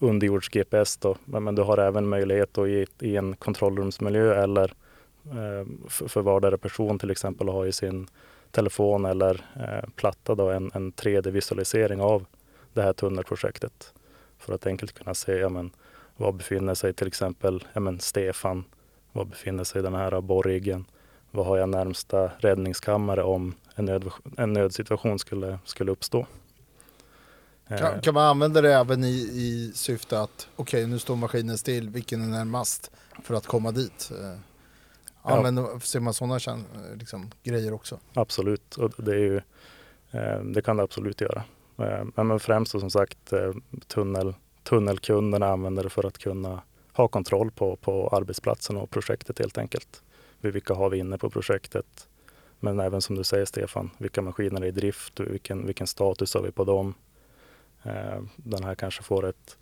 underjords-GPS 0.00 0.96
då. 0.96 1.16
Men, 1.24 1.44
men, 1.44 1.54
du 1.54 1.62
har 1.62 1.78
även 1.78 2.08
möjlighet 2.08 2.54
då 2.54 2.68
i, 2.68 2.86
i 3.00 3.16
en 3.16 3.36
kontrollrumsmiljö 3.36 4.42
eller 4.42 4.72
eh, 5.24 5.66
för 5.88 6.22
vardera 6.22 6.58
person 6.58 6.98
till 6.98 7.10
exempel 7.10 7.48
att 7.48 7.54
ha 7.54 7.66
i 7.66 7.72
sin 7.72 8.06
telefon 8.50 9.04
eller 9.04 9.44
eh, 9.56 9.88
platta 9.96 10.34
då 10.34 10.50
en, 10.50 10.70
en 10.74 10.92
3D-visualisering 10.92 12.00
av 12.00 12.26
det 12.72 12.82
här 12.82 12.92
tunnelprojektet. 12.92 13.94
För 14.38 14.54
att 14.54 14.66
enkelt 14.66 14.92
kunna 14.92 15.14
se 15.14 15.32
ja, 15.32 15.48
men, 15.48 15.70
var 16.16 16.32
befinner 16.32 16.74
sig 16.74 16.92
till 16.92 17.06
exempel 17.06 17.64
ja, 17.72 17.80
men, 17.80 18.00
Stefan, 18.00 18.64
var 19.12 19.24
befinner 19.24 19.64
sig 19.64 19.82
den 19.82 19.94
här 19.94 20.20
borriggen, 20.20 20.84
var 21.30 21.44
har 21.44 21.56
jag 21.56 21.68
närmsta 21.68 22.30
räddningskammare 22.38 23.22
om 23.22 23.54
en, 23.74 23.84
nöd, 23.84 24.10
en 24.36 24.52
nödsituation 24.52 25.18
skulle, 25.18 25.58
skulle 25.64 25.92
uppstå. 25.92 26.26
Kan, 27.78 27.94
eh. 27.94 28.00
kan, 28.00 28.14
man 28.14 28.24
använda 28.24 28.60
det 28.60 28.74
även 28.74 29.04
i, 29.04 29.16
i 29.34 29.72
syfte 29.74 30.20
att 30.20 30.48
okej 30.56 30.80
okay, 30.82 30.92
nu 30.92 30.98
står 30.98 31.16
maskinen 31.16 31.58
still, 31.58 31.90
vilken 31.90 32.22
är 32.22 32.26
närmast 32.26 32.90
för 33.22 33.34
att 33.34 33.46
komma 33.46 33.72
dit? 33.72 34.10
Eh, 34.20 34.38
använder, 35.22 35.62
ja. 35.62 35.80
Ser 35.80 36.00
man 36.00 36.14
sådana 36.14 36.38
liksom, 36.94 37.30
grejer 37.42 37.72
också? 37.72 37.98
Absolut, 38.14 38.76
och 38.76 38.92
det, 38.96 39.14
är 39.14 39.18
ju, 39.18 39.36
eh, 40.10 40.40
det 40.44 40.62
kan 40.62 40.76
det 40.76 40.82
absolut 40.82 41.20
göra. 41.20 41.42
Men 42.14 42.40
främst 42.40 42.70
som 42.70 42.90
sagt 42.90 43.32
tunnel, 43.86 44.34
tunnelkunderna 44.62 45.46
använder 45.46 45.82
det 45.82 45.90
för 45.90 46.06
att 46.06 46.18
kunna 46.18 46.62
ha 46.92 47.08
kontroll 47.08 47.50
på, 47.50 47.76
på 47.76 48.08
arbetsplatsen 48.08 48.76
och 48.76 48.90
projektet 48.90 49.38
helt 49.38 49.58
enkelt. 49.58 50.02
Vilka 50.40 50.74
har 50.74 50.90
vi 50.90 50.98
inne 50.98 51.18
på 51.18 51.30
projektet? 51.30 52.08
Men 52.58 52.80
även 52.80 53.02
som 53.02 53.16
du 53.16 53.24
säger 53.24 53.44
Stefan, 53.44 53.90
vilka 53.98 54.22
maskiner 54.22 54.60
är 54.60 54.66
i 54.66 54.70
drift? 54.70 55.20
Vilken, 55.20 55.66
vilken 55.66 55.86
status 55.86 56.34
har 56.34 56.42
vi 56.42 56.52
på 56.52 56.64
dem? 56.64 56.94
Eh, 57.82 58.22
den 58.36 58.64
här 58.64 58.74
kanske 58.74 59.02
får 59.02 59.26
ett 59.28 59.56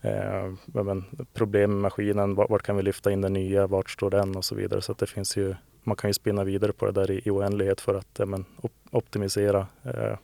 eh, 0.00 0.52
men, 0.66 1.04
problem 1.32 1.70
med 1.70 1.80
maskinen. 1.80 2.34
Vart, 2.34 2.50
vart, 2.50 2.62
kan 2.62 2.76
vi 2.76 2.82
lyfta 2.82 3.12
in 3.12 3.20
den 3.20 3.32
nya? 3.32 3.66
Vart 3.66 3.90
står 3.90 4.10
den? 4.10 4.36
Och 4.36 4.44
så 4.44 4.54
vidare. 4.54 4.82
Så 4.82 4.92
att 4.92 4.98
det 4.98 5.06
finns 5.06 5.36
ju, 5.36 5.54
man 5.82 5.96
kan 5.96 6.10
ju 6.10 6.14
spinna 6.14 6.44
vidare 6.44 6.72
på 6.72 6.86
det 6.86 6.92
där 6.92 7.10
i, 7.10 7.22
i 7.24 7.30
oändlighet 7.30 7.80
för 7.80 7.94
att 7.94 8.20
men, 8.28 8.44
op 8.60 8.72
optimisera 8.90 9.66
eh, 9.82 10.18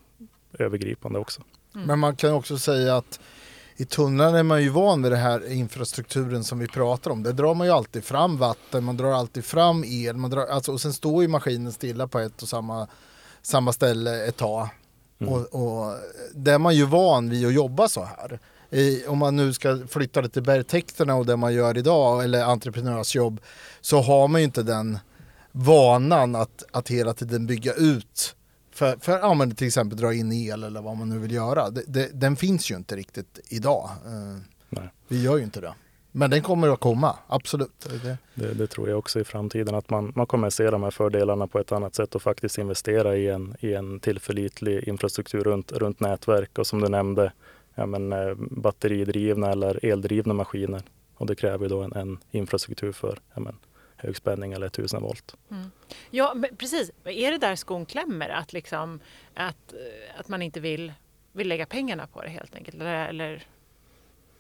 övergripande 0.59 1.19
också. 1.19 1.43
Mm. 1.75 1.87
Men 1.87 1.99
man 1.99 2.17
kan 2.17 2.33
också 2.33 2.59
säga 2.59 2.97
att 2.97 3.21
i 3.77 3.85
tunneln 3.85 4.35
är 4.35 4.43
man 4.43 4.63
ju 4.63 4.69
van 4.69 5.03
vid 5.03 5.13
den 5.13 5.21
här 5.21 5.53
infrastrukturen 5.53 6.45
som 6.45 6.59
vi 6.59 6.69
pratar 6.69 7.11
om. 7.11 7.23
Där 7.23 7.33
drar 7.33 7.55
man 7.55 7.67
ju 7.67 7.73
alltid 7.73 8.05
fram 8.05 8.37
vatten, 8.37 8.85
man 8.85 8.97
drar 8.97 9.13
alltid 9.13 9.45
fram 9.45 9.85
el. 9.85 10.17
Man 10.17 10.31
drar, 10.31 10.47
alltså, 10.47 10.73
och 10.73 10.81
sen 10.81 10.93
står 10.93 11.23
ju 11.23 11.29
maskinen 11.29 11.73
stilla 11.73 12.07
på 12.07 12.19
ett 12.19 12.43
och 12.43 12.49
samma, 12.49 12.89
samma 13.43 13.73
ställe 13.73 14.27
ett 14.27 14.37
tag. 14.37 14.69
Mm. 15.29 15.35
Och, 15.35 15.55
och 15.55 15.97
där 16.35 16.55
är 16.55 16.59
man 16.59 16.77
ju 16.77 16.85
van 16.85 17.31
vid 17.31 17.47
att 17.47 17.55
jobba 17.55 17.89
så 17.89 18.05
här. 18.05 18.39
I, 18.71 19.07
om 19.07 19.19
man 19.19 19.37
nu 19.37 19.53
ska 19.53 19.79
flytta 19.89 20.23
det 20.23 20.29
till 20.29 20.43
bergtäkterna 20.43 21.15
och 21.15 21.27
det 21.27 21.37
man 21.37 21.55
gör 21.55 21.79
idag 21.79 22.25
eller 22.25 22.45
entreprenörsjobb 22.45 23.41
så 23.81 24.01
har 24.01 24.29
man 24.29 24.41
ju 24.41 24.45
inte 24.45 24.63
den 24.63 24.99
vanan 25.53 26.35
att, 26.35 26.65
att 26.71 26.89
hela 26.91 27.15
tiden 27.15 27.47
bygga 27.47 27.73
ut 27.73 28.37
för, 28.75 28.97
för 29.01 29.19
ja, 29.19 29.35
men 29.35 29.55
till 29.55 29.67
exempel 29.67 29.99
dra 29.99 30.15
in 30.15 30.33
el 30.33 30.65
eller 30.65 30.83
vad 30.83 30.97
man 30.97 31.09
nu 31.09 31.19
vill 31.19 31.33
göra. 31.33 31.71
Det, 31.71 31.83
det, 31.87 32.11
den 32.13 32.37
finns 32.37 32.71
ju 32.71 32.77
inte 32.77 32.97
riktigt 32.97 33.41
idag. 33.49 33.91
Uh, 34.07 34.83
vi 35.09 35.23
gör 35.23 35.37
ju 35.37 35.45
inte 35.45 35.61
det. 35.61 35.75
Men 36.17 36.31
den 36.31 36.43
kommer 36.43 36.69
att 36.69 36.81
komma, 36.81 37.17
absolut. 37.27 37.89
Det... 38.03 38.17
Det, 38.35 38.55
det, 38.55 38.67
tror 38.67 38.89
jag 38.89 38.99
också 38.99 39.21
i 39.21 39.25
framtiden, 39.25 39.75
att 39.75 39.91
man, 39.91 40.13
man 40.17 40.27
kommer 40.27 40.47
att 40.47 40.55
se 40.55 40.71
de 40.71 40.83
här 40.83 40.91
fördelarna 40.91 41.47
på 41.47 41.59
ett 41.59 41.73
annat 41.73 41.95
sätt 41.95 42.15
och 42.15 42.23
faktiskt 42.23 42.59
investera 42.59 43.17
i 43.17 43.29
en, 43.29 43.57
i 43.61 43.75
en 43.75 44.01
tillförlitlig 44.01 44.89
infrastruktur 44.89 45.45
runt, 45.45 45.73
runt 45.73 46.01
nätverk 46.01 46.59
och 46.59 46.67
som 46.67 46.81
du 46.81 46.89
nämnde, 46.89 47.33
ja, 47.75 47.87
men, 47.87 48.13
eh, 48.13 48.35
batteridrivna 48.37 49.53
eller 49.53 49.85
eldrivna 49.85 50.35
maskiner. 50.35 50.83
Och 51.15 51.27
det 51.27 51.35
kräver 51.35 51.69
då 51.69 51.83
en, 51.83 51.93
en 51.93 52.19
infrastruktur 52.31 52.93
för 52.93 53.19
ja, 53.35 53.41
men, 53.41 53.57
högspänning 53.97 54.53
eller 54.53 54.67
1000 54.67 55.03
volt. 55.03 55.35
Mm. 55.51 55.71
Ja, 56.11 56.37
precis. 56.59 56.91
Är 57.05 57.31
det 57.31 57.39
där 57.39 57.57
skon 57.57 57.87
klämmer? 57.87 58.29
Att, 58.29 58.53
liksom, 58.53 59.01
att, 59.35 59.73
eh, 59.73 60.21
att 60.21 60.29
man 60.29 60.43
inte 60.43 60.61
vill, 60.61 60.93
vill 61.33 61.49
lägga 61.49 61.67
pengarna 61.67 62.07
på 62.07 62.23
det 62.23 62.29
helt 62.29 62.55
enkelt? 62.55 62.77
Eller, 62.77 63.09
eller 63.09 63.47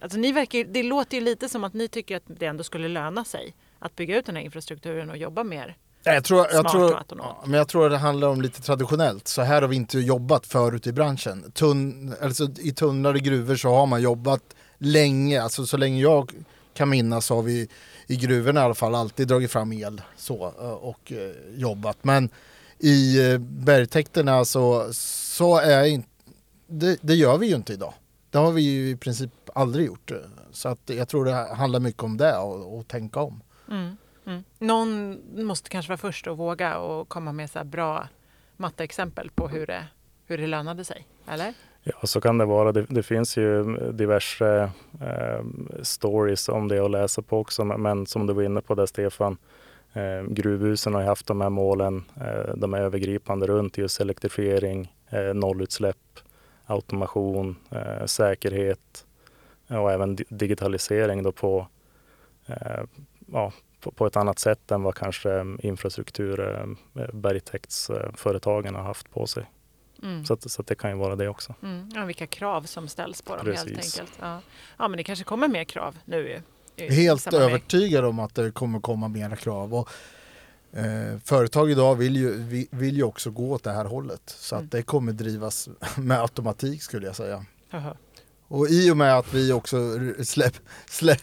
Alltså 0.04 0.18
ni 0.18 0.32
verkar, 0.32 0.64
det 0.64 0.82
låter 0.82 1.16
ju 1.16 1.24
lite 1.24 1.48
som 1.48 1.64
att 1.64 1.74
ni 1.74 1.88
tycker 1.88 2.16
att 2.16 2.22
det 2.26 2.46
ändå 2.46 2.64
skulle 2.64 2.88
löna 2.88 3.24
sig 3.24 3.54
att 3.78 3.96
bygga 3.96 4.18
ut 4.18 4.26
den 4.26 4.36
här 4.36 4.42
infrastrukturen 4.42 5.10
och 5.10 5.16
jobba 5.16 5.44
mer 5.44 5.76
jag 6.04 6.24
tror, 6.24 6.46
jag 6.52 6.68
tror, 6.68 7.46
men 7.46 7.58
jag 7.58 7.68
tror 7.68 7.86
att 7.86 7.92
det 7.92 7.98
handlar 7.98 8.28
om 8.28 8.42
lite 8.42 8.62
traditionellt. 8.62 9.28
Så 9.28 9.42
här 9.42 9.62
har 9.62 9.68
vi 9.68 9.76
inte 9.76 9.98
jobbat 9.98 10.46
förut 10.46 10.86
i 10.86 10.92
branschen. 10.92 11.52
Tun, 11.52 12.14
alltså, 12.22 12.48
I 12.58 12.72
tunnlar 12.72 13.14
och 13.14 13.20
gruvor 13.20 13.56
så 13.56 13.68
har 13.68 13.86
man 13.86 14.02
jobbat 14.02 14.42
länge. 14.78 15.42
Alltså 15.42 15.66
så 15.66 15.76
länge 15.76 16.00
jag 16.00 16.32
kan 16.74 16.88
minnas 16.88 17.26
så 17.26 17.34
har 17.34 17.42
vi 17.42 17.68
i 18.06 18.16
gruvorna 18.16 18.60
i 18.60 18.64
alla 18.64 18.74
fall 18.74 18.94
alltid 18.94 19.28
dragit 19.28 19.50
fram 19.50 19.72
el 19.72 20.02
så, 20.16 20.54
eh, 20.60 20.70
och 20.70 21.12
eh, 21.12 21.30
jobbat. 21.54 21.96
Men 22.02 22.28
i 22.78 23.30
eh, 23.30 23.38
bergtäkterna 23.38 24.44
så, 24.44 24.88
så 24.92 25.58
är 25.58 25.84
inte, 25.84 26.08
det, 26.66 26.98
det 27.00 27.14
gör 27.14 27.38
vi 27.38 27.46
ju 27.46 27.54
inte 27.54 27.72
idag. 27.72 27.94
Det 28.34 28.40
har 28.40 28.52
vi 28.52 28.62
ju 28.62 28.90
i 28.90 28.96
princip 28.96 29.30
aldrig 29.54 29.86
gjort. 29.86 30.12
Så 30.50 30.68
att 30.68 30.80
jag 30.86 31.08
tror 31.08 31.24
det 31.24 31.54
handlar 31.54 31.80
mycket 31.80 32.02
om 32.02 32.16
det 32.16 32.36
och, 32.36 32.78
och 32.78 32.88
tänka 32.88 33.20
om. 33.20 33.42
Mm, 33.70 33.96
mm. 34.26 34.44
Någon 34.58 35.18
måste 35.46 35.70
kanske 35.70 35.90
vara 35.90 35.98
först 35.98 36.26
och 36.26 36.36
våga 36.36 36.78
och 36.78 37.08
komma 37.08 37.32
med 37.32 37.50
så 37.50 37.64
bra 37.64 38.08
matteexempel 38.56 39.30
på 39.34 39.48
hur 39.48 39.66
det, 39.66 39.84
hur 40.26 40.38
det 40.38 40.46
lönade 40.46 40.84
sig, 40.84 41.06
eller? 41.28 41.54
Ja, 41.82 41.94
så 42.02 42.20
kan 42.20 42.38
det 42.38 42.44
vara. 42.44 42.72
Det, 42.72 42.86
det 42.88 43.02
finns 43.02 43.36
ju 43.36 43.76
diverse 43.92 44.70
eh, 45.00 45.44
stories 45.82 46.48
om 46.48 46.68
det 46.68 46.84
att 46.84 46.90
läsa 46.90 47.22
på 47.22 47.38
också. 47.38 47.64
Men 47.64 48.06
som 48.06 48.26
du 48.26 48.32
var 48.32 48.42
inne 48.42 48.60
på 48.60 48.74
där 48.74 48.86
Stefan, 48.86 49.36
eh, 49.92 50.22
gruvhusen 50.28 50.94
har 50.94 51.00
ju 51.00 51.06
haft 51.06 51.26
de 51.26 51.40
här 51.40 51.50
målen, 51.50 52.04
eh, 52.16 52.54
de 52.56 52.74
är 52.74 52.78
övergripande 52.78 53.46
runt 53.46 53.78
just 53.78 54.00
elektrifiering, 54.00 54.92
eh, 55.10 55.34
nollutsläpp, 55.34 55.96
automation, 56.66 57.56
eh, 57.70 58.06
säkerhet 58.06 59.06
och 59.68 59.92
även 59.92 60.16
digitalisering 60.28 61.22
då 61.22 61.32
på, 61.32 61.68
eh, 62.46 62.82
ja, 63.32 63.52
på, 63.80 63.90
på, 63.90 64.06
ett 64.06 64.16
annat 64.16 64.38
sätt 64.38 64.70
än 64.70 64.82
vad 64.82 64.94
kanske 64.94 65.56
infrastruktur, 65.58 66.40
eh, 66.40 66.66
bergtäktsföretagen 67.12 68.74
har 68.74 68.82
haft 68.82 69.10
på 69.10 69.26
sig. 69.26 69.50
Mm. 70.02 70.24
Så, 70.24 70.34
att, 70.34 70.50
så 70.50 70.60
att 70.60 70.66
det 70.66 70.74
kan 70.74 70.90
ju 70.90 70.96
vara 70.96 71.16
det 71.16 71.28
också. 71.28 71.54
Mm. 71.62 71.90
Ja, 71.94 72.04
vilka 72.04 72.26
krav 72.26 72.62
som 72.62 72.88
ställs 72.88 73.22
på 73.22 73.36
dem 73.36 73.44
Precis. 73.44 73.68
helt 73.68 73.84
enkelt. 73.84 74.18
Ja. 74.20 74.40
ja, 74.78 74.88
men 74.88 74.96
det 74.96 75.04
kanske 75.04 75.24
kommer 75.24 75.48
mer 75.48 75.64
krav 75.64 75.98
nu. 76.04 76.42
Helt 76.76 77.32
övertygad 77.32 78.04
om 78.04 78.18
att 78.18 78.34
det 78.34 78.50
kommer 78.50 78.80
komma 78.80 79.08
mera 79.08 79.36
krav. 79.36 79.74
Och, 79.74 79.88
eh, 80.76 81.18
företag 81.24 81.70
idag 81.70 81.94
vill 81.94 82.16
ju, 82.16 82.66
vill 82.70 82.96
ju 82.96 83.02
också 83.02 83.30
gå 83.30 83.50
åt 83.50 83.64
det 83.64 83.72
här 83.72 83.84
hållet. 83.84 84.22
Så 84.26 84.54
mm. 84.54 84.64
att 84.64 84.70
det 84.72 84.82
kommer 84.82 85.12
drivas 85.12 85.68
med 85.96 86.20
automatik 86.20 86.82
skulle 86.82 87.06
jag 87.06 87.16
säga. 87.16 87.44
Aha. 87.72 87.96
Och 88.48 88.68
i 88.68 88.90
och 88.90 88.96
med 88.96 89.18
att 89.18 89.34
vi 89.34 89.52
också 89.52 89.76
släpp... 90.24 90.54
släpp 90.86 91.22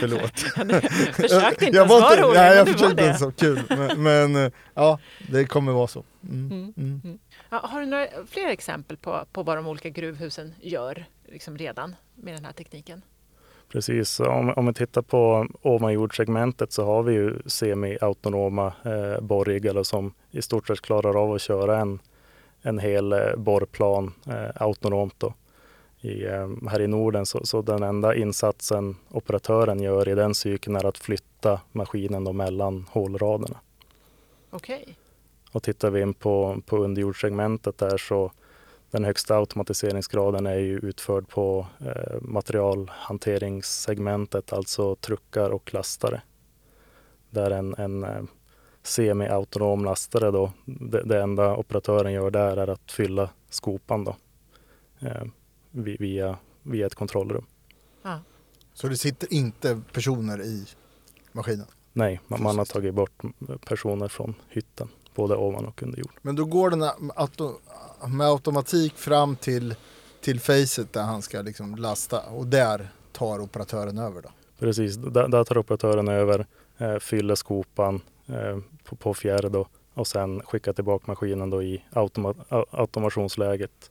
Förlåt. 0.00 0.38
försökte 1.14 1.64
inte 1.64 1.76
jag 1.76 1.88
vara 1.88 2.22
rolig, 2.22 2.38
Nej, 2.38 2.56
jag 2.56 2.68
försökte 2.68 3.06
inte 3.06 3.18
så 3.18 3.32
kul. 3.32 3.62
Men, 3.68 4.02
men, 4.02 4.52
ja, 4.74 4.98
det 5.28 5.44
kommer 5.44 5.72
vara 5.72 5.86
så. 5.86 6.04
Mm. 6.22 6.46
Mm. 6.46 6.74
Mm. 6.76 7.00
mm. 7.04 7.18
Ja, 7.50 7.58
har 7.58 7.80
du 7.80 7.86
några 7.86 8.06
fler 8.26 8.48
exempel 8.48 8.96
på, 8.96 9.24
på 9.32 9.42
vad 9.42 9.56
de 9.56 9.66
olika 9.66 9.88
gruvhusen 9.88 10.54
gör 10.60 11.06
liksom 11.28 11.58
redan 11.58 11.96
med 12.14 12.34
den 12.34 12.44
här 12.44 12.52
tekniken? 12.52 13.02
Precis, 13.68 14.20
om, 14.20 14.52
om 14.56 14.66
vi 14.66 14.72
tittar 14.72 15.02
på 15.02 15.46
ovanjordsegmentet 15.62 16.72
så 16.72 16.84
har 16.84 17.02
vi 17.02 17.14
ju 17.14 17.38
semi-autonoma 17.46 18.72
eh, 18.84 19.20
borriggar 19.20 19.82
som 19.82 20.14
i 20.30 20.42
stort 20.42 20.66
sett 20.66 20.80
klarar 20.80 21.22
av 21.22 21.32
att 21.32 21.40
köra 21.40 21.78
en, 21.78 21.98
en 22.62 22.78
hel 22.78 23.12
eh, 23.12 23.36
borrplan 23.36 24.12
eh, 24.26 24.62
autonomt. 24.62 25.14
Då. 25.18 25.34
I, 26.00 26.24
eh, 26.24 26.48
här 26.70 26.80
i 26.80 26.86
Norden 26.86 27.26
så, 27.26 27.46
så, 27.46 27.62
den 27.62 27.82
enda 27.82 28.14
insatsen 28.14 28.96
operatören 29.10 29.80
gör 29.80 30.08
i 30.08 30.14
den 30.14 30.34
cykeln 30.34 30.76
är 30.76 30.86
att 30.86 30.98
flytta 30.98 31.60
maskinen 31.72 32.24
då 32.24 32.32
mellan 32.32 32.86
hålraderna. 32.90 33.58
Okej. 34.50 34.80
Okay. 34.82 34.94
Och 35.52 35.62
tittar 35.62 35.90
vi 35.90 36.00
in 36.00 36.14
på, 36.14 36.62
på 36.66 36.76
underjordssegmentet 36.76 37.78
där 37.78 37.96
så 37.96 38.32
den 38.90 39.04
högsta 39.04 39.36
automatiseringsgraden 39.36 40.46
är 40.46 40.58
ju 40.58 40.78
utförd 40.78 41.28
på 41.28 41.66
eh, 41.80 42.20
materialhanteringssegmentet, 42.20 44.52
alltså 44.52 44.96
truckar 44.96 45.50
och 45.50 45.74
lastare. 45.74 46.22
Där 47.30 47.50
en, 47.50 47.74
en 47.78 48.04
eh, 48.04 48.22
semi-autonom 48.82 49.84
lastare 49.84 50.30
då, 50.30 50.52
det, 50.64 51.02
det 51.04 51.22
enda 51.22 51.56
operatören 51.56 52.12
gör 52.12 52.30
där 52.30 52.56
är 52.56 52.68
att 52.68 52.92
fylla 52.92 53.30
skopan 53.50 54.04
då, 54.04 54.16
eh, 55.00 55.22
vi- 55.70 55.96
via, 56.00 56.38
via 56.62 56.86
ett 56.86 56.94
kontrollrum. 56.94 57.44
Ja. 58.02 58.20
Så 58.74 58.88
det 58.88 58.96
sitter 58.96 59.32
inte 59.32 59.80
personer 59.92 60.42
i 60.42 60.66
maskinen? 61.32 61.66
Nej, 61.92 62.20
man, 62.26 62.42
man 62.42 62.58
har 62.58 62.64
tagit 62.64 62.94
bort 62.94 63.22
personer 63.66 64.08
från 64.08 64.34
hytten, 64.48 64.88
både 65.18 65.36
ovan 65.36 65.66
och 65.66 65.82
under 65.82 65.98
jord. 65.98 66.12
Men 66.22 66.36
då 66.36 66.44
går 66.44 66.70
den 66.70 66.78
med 68.16 68.26
automatik 68.26 68.94
fram 68.98 69.36
till, 69.36 69.74
till 70.20 70.40
facet 70.40 70.92
där 70.92 71.02
han 71.02 71.22
ska 71.22 71.42
liksom 71.42 71.76
lasta 71.76 72.20
och 72.20 72.46
där 72.46 72.88
tar 73.12 73.40
operatören 73.40 73.98
över 73.98 74.22
då? 74.22 74.28
Precis, 74.58 74.96
där, 74.96 75.28
där 75.28 75.44
tar 75.44 75.58
operatören 75.58 76.08
över, 76.08 76.46
eh, 76.78 76.98
fyller 76.98 77.34
skopan 77.34 78.00
eh, 78.26 78.58
på, 78.84 78.96
på 78.96 79.14
fjärr 79.14 79.48
då, 79.48 79.66
och 79.94 80.06
sen 80.06 80.40
skickar 80.42 80.72
tillbaka 80.72 81.04
maskinen 81.06 81.50
då 81.50 81.62
i 81.62 81.84
automa, 81.92 82.32
au- 82.48 82.64
automationsläget 82.70 83.90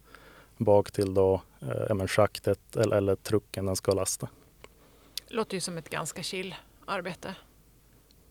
bak 0.57 0.91
till 0.91 1.13
då, 1.13 1.41
eh, 1.61 2.07
schaktet 2.07 2.75
eller, 2.75 2.97
eller 2.97 3.15
trucken 3.15 3.65
den 3.65 3.75
ska 3.75 3.91
lasta. 3.91 4.27
Låter 5.27 5.53
ju 5.53 5.61
som 5.61 5.77
ett 5.77 5.89
ganska 5.89 6.23
chill 6.23 6.55
arbete. 6.85 7.35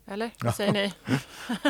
Eller? 0.06 0.30
Vad 0.40 0.54
säger 0.54 0.72
ni? 0.72 0.92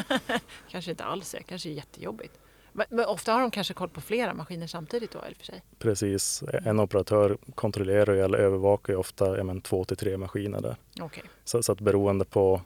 kanske 0.71 0.91
inte 0.91 1.05
alls 1.05 1.35
är, 1.35 1.41
kanske 1.41 1.69
är 1.69 1.73
jättejobbigt. 1.73 2.39
Men, 2.73 2.87
men 2.91 3.05
ofta 3.05 3.33
har 3.33 3.41
de 3.41 3.51
kanske 3.51 3.75
koll 3.75 3.89
på 3.89 4.01
flera 4.01 4.35
maskiner 4.35 4.67
samtidigt 4.67 5.11
då, 5.11 5.19
och 5.19 5.37
för 5.37 5.45
sig. 5.45 5.63
Precis, 5.79 6.43
en 6.65 6.81
operatör 6.81 7.39
kontrollerar 7.55 8.15
ju 8.15 8.21
eller 8.21 8.39
övervakar 8.39 8.93
ju 8.93 8.99
ofta 8.99 9.37
ja, 9.37 9.45
men, 9.45 9.61
två 9.61 9.85
till 9.85 9.97
tre 9.97 10.17
maskiner 10.17 10.61
där. 10.61 10.77
Okej. 11.01 11.23
Så, 11.45 11.63
så 11.63 11.73
att 11.73 11.81
beroende 11.81 12.25
på, 12.25 12.63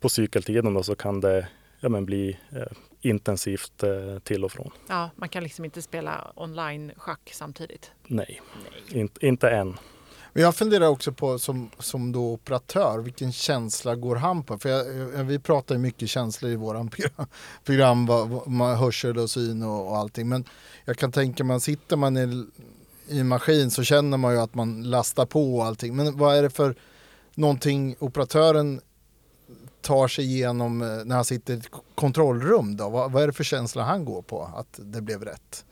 på 0.00 0.08
cykeltiden 0.08 0.74
då, 0.74 0.82
så 0.82 0.94
kan 0.94 1.20
det 1.20 1.48
ja, 1.80 1.88
men, 1.88 2.06
bli 2.06 2.38
eh, 2.52 2.62
intensivt 3.00 3.82
eh, 3.82 4.18
till 4.18 4.44
och 4.44 4.52
från. 4.52 4.70
Ja, 4.88 5.10
man 5.16 5.28
kan 5.28 5.42
liksom 5.42 5.64
inte 5.64 5.82
spela 5.82 6.32
online-schack 6.34 7.30
samtidigt. 7.32 7.92
Nej, 8.06 8.40
inte, 8.88 9.26
inte 9.26 9.50
än. 9.50 9.76
Men 10.34 10.42
jag 10.42 10.54
funderar 10.54 10.86
också 10.86 11.12
på 11.12 11.38
som, 11.38 11.70
som 11.78 12.12
då 12.12 12.32
operatör, 12.32 12.98
vilken 12.98 13.32
känsla 13.32 13.94
går 13.94 14.16
han 14.16 14.42
på? 14.42 14.58
För 14.58 14.68
jag, 14.68 15.14
eh, 15.14 15.24
vi 15.24 15.38
pratar 15.38 15.74
ju 15.74 15.80
mycket 15.80 16.08
känslor 16.08 16.52
i 16.52 16.56
våran 16.56 16.88
program, 16.90 17.26
program 17.64 18.06
vad, 18.06 18.28
vad, 18.46 18.78
hörsel 18.78 19.18
och 19.18 19.30
syn 19.30 19.62
och, 19.62 19.88
och 19.88 19.96
allting. 19.96 20.28
Men 20.28 20.44
jag 20.84 20.96
kan 20.96 21.12
tänka 21.12 21.44
mig, 21.44 21.60
sitter 21.60 21.96
man 21.96 22.16
i, 22.16 22.46
i 23.08 23.20
en 23.20 23.28
maskin 23.28 23.70
så 23.70 23.82
känner 23.82 24.16
man 24.16 24.32
ju 24.34 24.40
att 24.40 24.54
man 24.54 24.82
lastar 24.82 25.26
på 25.26 25.56
och 25.56 25.64
allting. 25.64 25.96
Men 25.96 26.18
vad 26.18 26.36
är 26.36 26.42
det 26.42 26.50
för 26.50 26.76
någonting 27.34 27.96
operatören 27.98 28.80
tar 29.80 30.08
sig 30.08 30.24
igenom 30.24 30.82
eh, 30.82 30.88
när 31.04 31.14
han 31.14 31.24
sitter 31.24 31.54
i 31.54 31.56
ett 31.56 31.70
kontrollrum 31.94 32.76
då? 32.76 32.88
Vad, 32.88 33.12
vad 33.12 33.22
är 33.22 33.26
det 33.26 33.32
för 33.32 33.44
känsla 33.44 33.82
han 33.82 34.04
går 34.04 34.22
på 34.22 34.50
att 34.56 34.80
det 34.82 35.02
blev 35.02 35.24
rätt? 35.24 35.64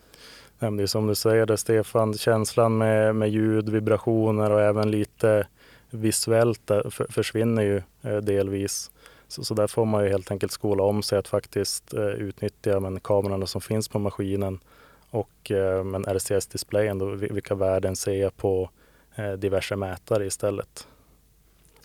Det 0.71 0.83
är 0.83 0.87
som 0.87 1.07
du 1.07 1.15
säger 1.15 1.45
det 1.45 1.57
Stefan, 1.57 2.13
känslan 2.13 2.77
med, 2.77 3.15
med 3.15 3.29
ljud, 3.29 3.69
vibrationer 3.69 4.51
och 4.51 4.61
även 4.61 4.91
lite 4.91 5.47
visuellt 5.89 6.61
för, 6.67 7.11
försvinner 7.11 7.61
ju 7.61 7.81
eh, 8.01 8.17
delvis. 8.17 8.91
Så, 9.27 9.43
så 9.43 9.53
där 9.53 9.67
får 9.67 9.85
man 9.85 10.03
ju 10.03 10.09
helt 10.09 10.31
enkelt 10.31 10.51
skola 10.51 10.83
om 10.83 11.03
sig 11.03 11.17
att 11.19 11.27
faktiskt 11.27 11.93
eh, 11.93 12.01
utnyttja 12.03 12.79
men, 12.79 12.99
kamerorna 12.99 13.45
som 13.45 13.61
finns 13.61 13.87
på 13.87 13.99
maskinen 13.99 14.59
och 15.09 15.51
eh, 15.51 15.83
men 15.83 16.05
RCS-displayen, 16.05 17.19
vilka 17.19 17.55
värden 17.55 17.95
ser 17.95 18.13
jag 18.21 18.37
på 18.37 18.69
diverse 19.37 19.75
mätare 19.75 20.25
istället. 20.25 20.87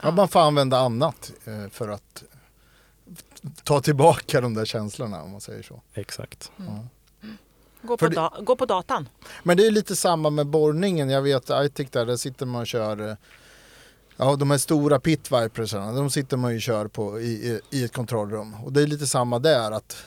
Ja, 0.02 0.10
man 0.10 0.28
får 0.28 0.40
använda 0.40 0.78
annat 0.78 1.32
för 1.70 1.88
att 1.88 2.24
ta 3.64 3.80
tillbaka 3.80 4.40
de 4.40 4.54
där 4.54 4.64
känslorna 4.64 5.22
om 5.22 5.30
man 5.30 5.40
säger 5.40 5.62
så. 5.62 5.80
Exakt. 5.94 6.52
Gå 7.82 7.96
på, 7.96 8.08
det- 8.08 8.14
da- 8.14 8.34
gå 8.42 8.56
på 8.56 8.66
datan. 8.66 9.08
Men 9.42 9.56
det 9.56 9.66
är 9.66 9.70
lite 9.70 9.96
samma 9.96 10.30
med 10.30 10.46
borrningen. 10.46 11.10
Jag 11.10 11.22
vet 11.22 11.50
ITIC 11.50 11.90
där, 11.90 12.06
där 12.06 12.16
sitter 12.16 12.46
man 12.46 12.60
och 12.60 12.66
kör 12.66 13.08
eh, 13.10 13.14
Ja, 14.20 14.36
de 14.36 14.50
här 14.50 14.58
stora 14.58 15.00
pit 15.00 15.32
vipersarna, 15.32 15.92
de 15.92 16.10
sitter 16.10 16.36
man 16.36 16.50
ju 16.50 16.56
och 16.56 16.62
kör 16.62 16.86
på 16.88 17.20
i, 17.20 17.24
i, 17.24 17.60
i 17.70 17.84
ett 17.84 17.92
kontrollrum. 17.92 18.54
Och 18.64 18.72
det 18.72 18.82
är 18.82 18.86
lite 18.86 19.06
samma 19.06 19.38
där, 19.38 19.70
att 19.70 20.04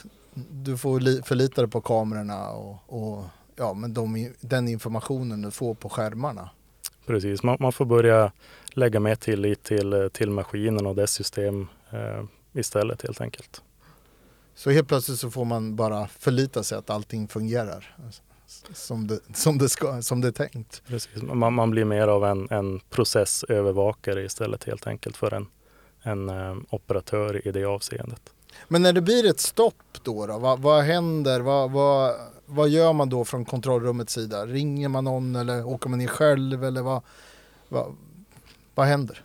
du 0.51 0.77
får 0.77 0.99
li, 0.99 1.21
förlita 1.25 1.61
dig 1.61 1.71
på 1.71 1.81
kamerorna 1.81 2.49
och, 2.49 2.77
och 2.87 3.23
ja, 3.55 3.73
men 3.73 3.93
de, 3.93 4.31
den 4.41 4.67
informationen 4.67 5.41
du 5.41 5.51
får 5.51 5.73
på 5.75 5.89
skärmarna. 5.89 6.49
Precis, 7.05 7.43
man, 7.43 7.57
man 7.59 7.71
får 7.71 7.85
börja 7.85 8.31
lägga 8.73 8.99
mer 8.99 9.15
tillit 9.15 9.63
till, 9.63 9.93
eh, 9.93 10.07
till 10.07 10.29
maskinen 10.29 10.85
och 10.87 10.95
dess 10.95 11.11
system 11.11 11.67
eh, 11.91 12.23
istället 12.53 13.01
helt 13.01 13.21
enkelt. 13.21 13.61
Så 14.55 14.69
helt 14.69 14.87
plötsligt 14.87 15.19
så 15.19 15.31
får 15.31 15.45
man 15.45 15.75
bara 15.75 16.07
förlita 16.07 16.63
sig 16.63 16.77
att 16.77 16.89
allting 16.89 17.27
fungerar 17.27 17.95
som 18.73 19.07
det, 19.07 19.19
som 19.33 19.57
det, 19.57 19.69
ska, 19.69 20.01
som 20.01 20.21
det 20.21 20.27
är 20.27 20.31
tänkt. 20.31 20.81
Precis. 20.87 21.21
Man, 21.21 21.53
man 21.53 21.71
blir 21.71 21.85
mer 21.85 22.07
av 22.07 22.25
en, 22.25 22.47
en 22.49 22.79
processövervakare 22.89 24.23
istället 24.23 24.63
helt 24.63 24.87
enkelt 24.87 25.17
för 25.17 25.33
en, 25.33 25.47
en 26.01 26.29
eh, 26.29 26.57
operatör 26.69 27.47
i 27.47 27.51
det 27.51 27.65
avseendet. 27.65 28.21
Men 28.67 28.81
när 28.81 28.93
det 28.93 29.01
blir 29.01 29.29
ett 29.29 29.39
stopp 29.39 29.83
då, 30.03 30.27
då 30.27 30.37
vad, 30.37 30.59
vad 30.59 30.83
händer? 30.83 31.39
Vad, 31.39 31.71
vad, 31.71 32.15
vad 32.45 32.69
gör 32.69 32.93
man 32.93 33.09
då 33.09 33.25
från 33.25 33.45
kontrollrummets 33.45 34.13
sida? 34.13 34.45
Ringer 34.45 34.89
man 34.89 35.03
någon 35.03 35.35
eller 35.35 35.65
åker 35.65 35.89
man 35.89 35.99
ner 35.99 36.07
själv 36.07 36.63
eller 36.63 36.81
vad, 36.81 37.01
vad, 37.69 37.95
vad 38.75 38.85
händer? 38.85 39.23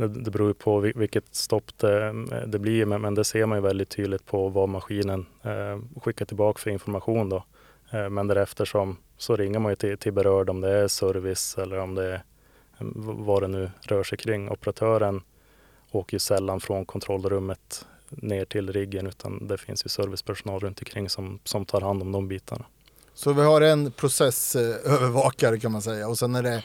Det, 0.00 0.08
det 0.08 0.30
beror 0.30 0.48
ju 0.48 0.54
på 0.54 0.80
vilket 0.80 1.34
stopp 1.34 1.78
det, 1.78 2.14
det 2.46 2.58
blir 2.58 2.84
men, 2.84 3.00
men 3.00 3.14
det 3.14 3.24
ser 3.24 3.46
man 3.46 3.58
ju 3.58 3.62
väldigt 3.62 3.88
tydligt 3.88 4.26
på 4.26 4.48
vad 4.48 4.68
maskinen 4.68 5.26
eh, 5.42 6.00
skickar 6.02 6.24
tillbaka 6.24 6.58
för 6.58 6.70
information 6.70 7.28
då. 7.28 7.44
Eh, 7.90 8.08
men 8.08 8.26
därefter 8.26 8.64
som, 8.64 8.96
så 9.16 9.36
ringer 9.36 9.58
man 9.58 9.72
ju 9.72 9.76
till, 9.76 9.98
till 9.98 10.12
berörd 10.12 10.50
om 10.50 10.60
det 10.60 10.70
är 10.70 10.88
service 10.88 11.58
eller 11.58 11.78
om 11.78 11.94
det 11.94 12.04
är 12.04 12.14
eh, 12.14 12.86
vad 13.04 13.42
det 13.42 13.48
nu 13.48 13.70
rör 13.80 14.02
sig 14.02 14.18
kring. 14.18 14.50
Operatören 14.50 15.22
åker 15.90 16.14
ju 16.14 16.18
sällan 16.18 16.60
från 16.60 16.84
kontrollrummet 16.84 17.86
ner 18.08 18.44
till 18.44 18.72
riggen 18.72 19.06
utan 19.06 19.46
det 19.46 19.58
finns 19.58 19.84
ju 19.84 19.88
servicepersonal 19.88 20.60
runt 20.60 20.80
omkring 20.80 21.08
som, 21.08 21.38
som 21.44 21.64
tar 21.64 21.80
hand 21.80 22.02
om 22.02 22.12
de 22.12 22.28
bitarna. 22.28 22.64
Så 23.14 23.32
vi 23.32 23.42
har 23.42 23.60
en 23.60 23.92
processövervakare 23.92 25.60
kan 25.60 25.72
man 25.72 25.82
säga 25.82 26.08
och 26.08 26.18
sen 26.18 26.34
är 26.34 26.42
det 26.42 26.64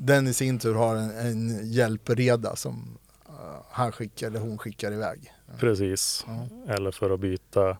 den 0.00 0.26
i 0.26 0.32
sin 0.34 0.58
tur 0.58 0.74
har 0.74 0.96
en, 0.96 1.10
en 1.10 1.70
hjälpreda 1.72 2.56
som 2.56 2.98
eh, 3.28 3.32
han 3.70 3.92
skickar 3.92 4.26
eller 4.26 4.40
hon 4.40 4.58
skickar 4.58 4.92
iväg. 4.92 5.32
Precis, 5.58 6.24
Ja. 6.26 6.72
eller 6.74 6.90
för 6.90 7.10
att 7.10 7.20
byta 7.20 7.70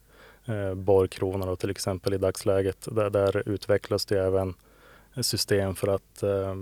eh, 0.45 0.75
borrkronor 0.75 1.47
då, 1.47 1.57
till 1.57 1.71
exempel 1.71 2.15
i 2.15 2.19
dagsläget. 2.19 2.89
Där, 2.93 3.11
där 3.11 3.49
utvecklas 3.49 4.07
det 4.07 4.19
även 4.27 4.55
system 5.23 5.75
för 5.75 5.89
att 5.89 6.23
eh, 6.23 6.55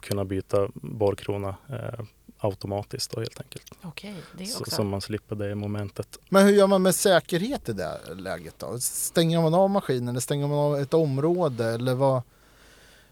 kunna 0.00 0.24
byta 0.24 0.68
borrkrona 0.74 1.56
eh, 1.68 2.04
automatiskt 2.38 3.10
då, 3.10 3.20
helt 3.20 3.40
enkelt. 3.40 3.72
Okej, 3.82 4.14
det 4.38 4.46
Så, 4.46 4.60
också. 4.60 4.70
så 4.76 4.84
man 4.84 5.00
slipper 5.00 5.36
det 5.36 5.54
momentet. 5.54 6.18
Men 6.28 6.46
hur 6.46 6.52
gör 6.52 6.66
man 6.66 6.82
med 6.82 6.94
säkerhet 6.94 7.68
i 7.68 7.72
det 7.72 7.84
här 7.84 8.14
läget 8.14 8.54
då? 8.58 8.78
Stänger 8.78 9.42
man 9.42 9.54
av 9.54 9.70
maskinen 9.70 10.08
eller 10.08 10.20
stänger 10.20 10.46
man 10.46 10.58
av 10.58 10.76
ett 10.76 10.94
område 10.94 11.64
eller 11.66 11.94
vad? 11.94 12.22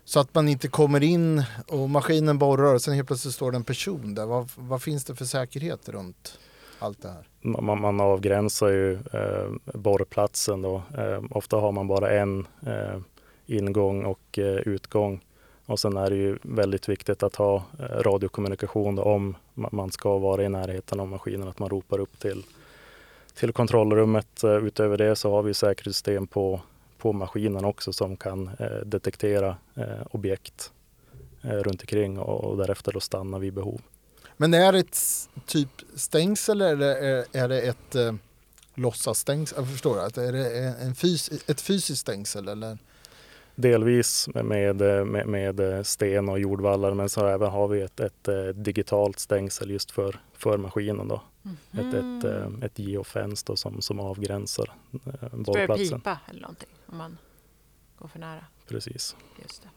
Så 0.05 0.21
att 0.21 0.35
man 0.35 0.49
inte 0.49 0.69
kommer 0.69 1.03
in 1.03 1.43
och 1.69 1.91
maskinen 1.91 2.39
borrar 2.39 2.75
och 2.75 2.83
sen 2.83 2.95
helt 2.95 3.07
plötsligt 3.07 3.35
står 3.35 3.51
det 3.51 3.57
en 3.57 3.65
person 3.65 4.15
där. 4.15 4.27
Vad, 4.27 4.51
vad 4.57 4.83
finns 4.83 5.05
det 5.05 5.15
för 5.15 5.25
säkerhet 5.25 5.89
runt 5.89 6.39
allt 6.79 7.03
det 7.03 7.09
här? 7.09 7.29
Man, 7.41 7.81
man 7.81 8.01
avgränsar 8.01 8.69
ju 8.69 8.93
eh, 8.93 9.51
borrplatsen 9.75 10.63
då. 10.63 10.83
Eh, 10.99 11.23
ofta 11.31 11.57
har 11.57 11.73
man 11.73 11.87
bara 11.87 12.11
en 12.11 12.47
eh, 12.67 13.01
ingång 13.47 14.05
och 14.05 14.39
eh, 14.39 14.45
utgång. 14.45 15.21
Och 15.67 15.81
sen 15.81 15.97
är 15.97 16.11
det 16.11 16.17
ju 16.17 16.39
väldigt 16.43 16.89
viktigt 16.89 17.23
att 17.23 17.37
ha 17.37 17.57
eh, 17.57 17.83
radiokommunikation 17.83 18.95
då, 18.95 19.03
om 19.03 19.37
man 19.55 19.91
ska 19.91 20.19
vara 20.19 20.45
i 20.45 20.49
närheten 20.49 21.01
av 21.01 21.09
maskinen, 21.09 21.49
att 21.49 21.59
man 21.59 21.69
ropar 21.69 21.99
upp 21.99 22.19
till, 22.19 22.43
till 23.35 23.53
kontrollrummet. 23.53 24.45
Eh, 24.45 24.57
utöver 24.57 24.99
det 24.99 25.17
så 25.17 25.31
har 25.31 25.43
vi 25.43 25.55
säkerhetssystem 25.55 26.27
på, 26.27 26.61
på 27.05 27.13
maskinen 27.13 27.65
också 27.65 27.93
som 27.93 28.17
kan 28.17 28.51
eh, 28.59 28.77
detektera 28.87 29.57
eh, 29.75 30.07
objekt 30.11 30.73
eh, 31.43 31.51
runt 31.51 31.81
omkring 31.81 32.19
och, 32.19 32.45
och 32.45 32.57
därefter 32.57 32.93
då 32.93 33.01
stanna 33.01 33.39
vid 33.39 33.55
behov. 33.55 33.81
Men 34.37 34.55
är 34.55 34.73
det 34.73 34.79
ett 34.79 35.29
typ 35.47 35.69
stängsel 35.95 36.61
eller 36.61 36.87
är, 36.87 37.25
är 37.33 37.49
det 37.49 37.61
ett 37.61 37.95
eh, 37.95 38.15
låtsasstängsel? 38.75 39.59
Jag 39.59 39.71
förstår 39.71 39.99
att 39.99 40.19
är 40.19 40.33
det 40.33 40.75
en 40.81 40.95
fys, 40.95 41.31
ett 41.47 41.61
fysiskt 41.61 42.01
stängsel 42.01 42.49
eller? 42.49 42.79
Delvis 43.55 44.29
med, 44.35 44.77
med, 45.07 45.27
med 45.27 45.87
sten 45.87 46.29
och 46.29 46.39
jordvallar 46.39 46.95
men 46.95 47.09
så 47.09 47.27
även 47.27 47.51
har 47.51 47.69
vi 47.69 47.81
ett, 47.83 48.01
ett, 48.01 48.29
eh, 48.29 48.45
digitalt 48.47 49.19
stängsel 49.19 49.71
just 49.71 49.91
för, 49.91 50.21
för 50.33 50.59
maskinen. 50.59 51.09
Då. 51.09 51.23
Ett, 51.73 51.79
ett, 51.95 51.95
Mm. 51.95 52.59
eh, 52.61 52.65
ett 52.67 52.79
geofence 52.79 53.57
som, 53.57 53.83
som 53.83 54.01
avgränsar 54.01 54.71
eh, 54.93 54.99
Börjar 55.01 55.29
borrplatsen. 55.45 56.01
pipa 56.01 56.19
eller 56.31 56.41
någonting. 56.41 56.69
Om 56.87 56.97
man... 56.99 57.19
gå 57.99 58.09
för 58.09 58.19
nära. 58.19 58.45
Precis. 58.69 59.17
Just 59.43 59.63
det. 59.63 59.69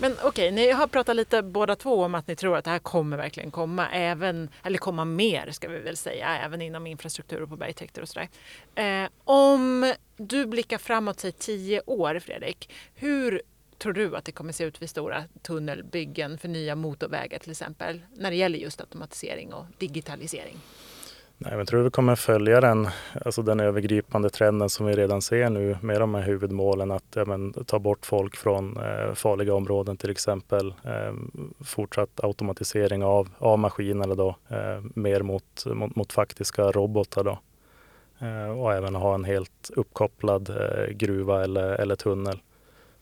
Men 0.00 0.16
okej, 0.22 0.50
ni 0.50 0.70
har 0.70 0.86
pratat 0.86 1.16
lite 1.16 1.42
båda 1.42 1.76
två 1.76 2.04
om 2.04 2.14
att 2.14 2.26
ni 2.26 2.36
tror 2.36 2.56
att 2.56 2.64
det 2.64 2.70
här 2.70 2.78
kommer 2.78 3.16
verkligen 3.16 3.50
komma, 3.50 3.88
även, 3.88 4.50
eller 4.64 4.78
komma 4.78 5.04
mer 5.04 5.50
ska 5.50 5.68
vi 5.68 5.78
väl 5.78 5.96
säga, 5.96 6.38
även 6.38 6.62
inom 6.62 6.86
infrastruktur 6.86 7.42
och 7.42 7.48
på 7.48 7.56
bergtäkter 7.56 8.02
och 8.02 8.08
sådär. 8.08 8.28
Eh, 8.74 9.08
om 9.24 9.94
du 10.16 10.46
blickar 10.46 10.78
framåt, 10.78 11.20
säg 11.20 11.32
tio 11.32 11.80
år 11.86 12.18
Fredrik, 12.18 12.70
hur 12.94 13.42
tror 13.78 13.92
du 13.92 14.16
att 14.16 14.24
det 14.24 14.32
kommer 14.32 14.52
se 14.52 14.64
ut 14.64 14.82
vid 14.82 14.90
stora 14.90 15.24
tunnelbyggen 15.42 16.38
för 16.38 16.48
nya 16.48 16.74
motorvägar 16.74 17.38
till 17.38 17.50
exempel, 17.50 18.00
när 18.16 18.30
det 18.30 18.36
gäller 18.36 18.58
just 18.58 18.80
automatisering 18.80 19.52
och 19.52 19.64
digitalisering? 19.78 20.60
Nej, 21.40 21.50
men 21.50 21.58
jag 21.58 21.68
tror 21.68 21.82
vi 21.82 21.90
kommer 21.90 22.16
följa 22.16 22.60
den, 22.60 22.88
alltså 23.24 23.42
den 23.42 23.60
övergripande 23.60 24.30
trenden 24.30 24.70
som 24.70 24.86
vi 24.86 24.96
redan 24.96 25.22
ser 25.22 25.50
nu 25.50 25.76
med 25.82 26.00
de 26.00 26.14
här 26.14 26.22
huvudmålen 26.22 26.90
att 26.90 27.04
ja, 27.14 27.24
men, 27.24 27.52
ta 27.52 27.78
bort 27.78 28.06
folk 28.06 28.36
från 28.36 28.76
eh, 28.76 29.14
farliga 29.14 29.54
områden 29.54 29.96
till 29.96 30.10
exempel. 30.10 30.74
Eh, 30.84 31.14
fortsatt 31.64 32.24
automatisering 32.24 33.04
av, 33.04 33.28
av 33.38 33.58
maskinerna 33.58 34.14
då, 34.14 34.36
eh, 34.48 34.82
mer 34.94 35.22
mot, 35.22 35.66
mot, 35.66 35.96
mot, 35.96 36.12
faktiska 36.12 36.62
robotar 36.62 37.24
då. 37.24 37.38
Eh, 38.18 38.60
och 38.60 38.74
även 38.74 38.94
ha 38.94 39.14
en 39.14 39.24
helt 39.24 39.70
uppkopplad 39.76 40.50
eh, 40.50 40.92
gruva 40.92 41.44
eller, 41.44 41.68
eller 41.68 41.96
tunnel. 41.96 42.38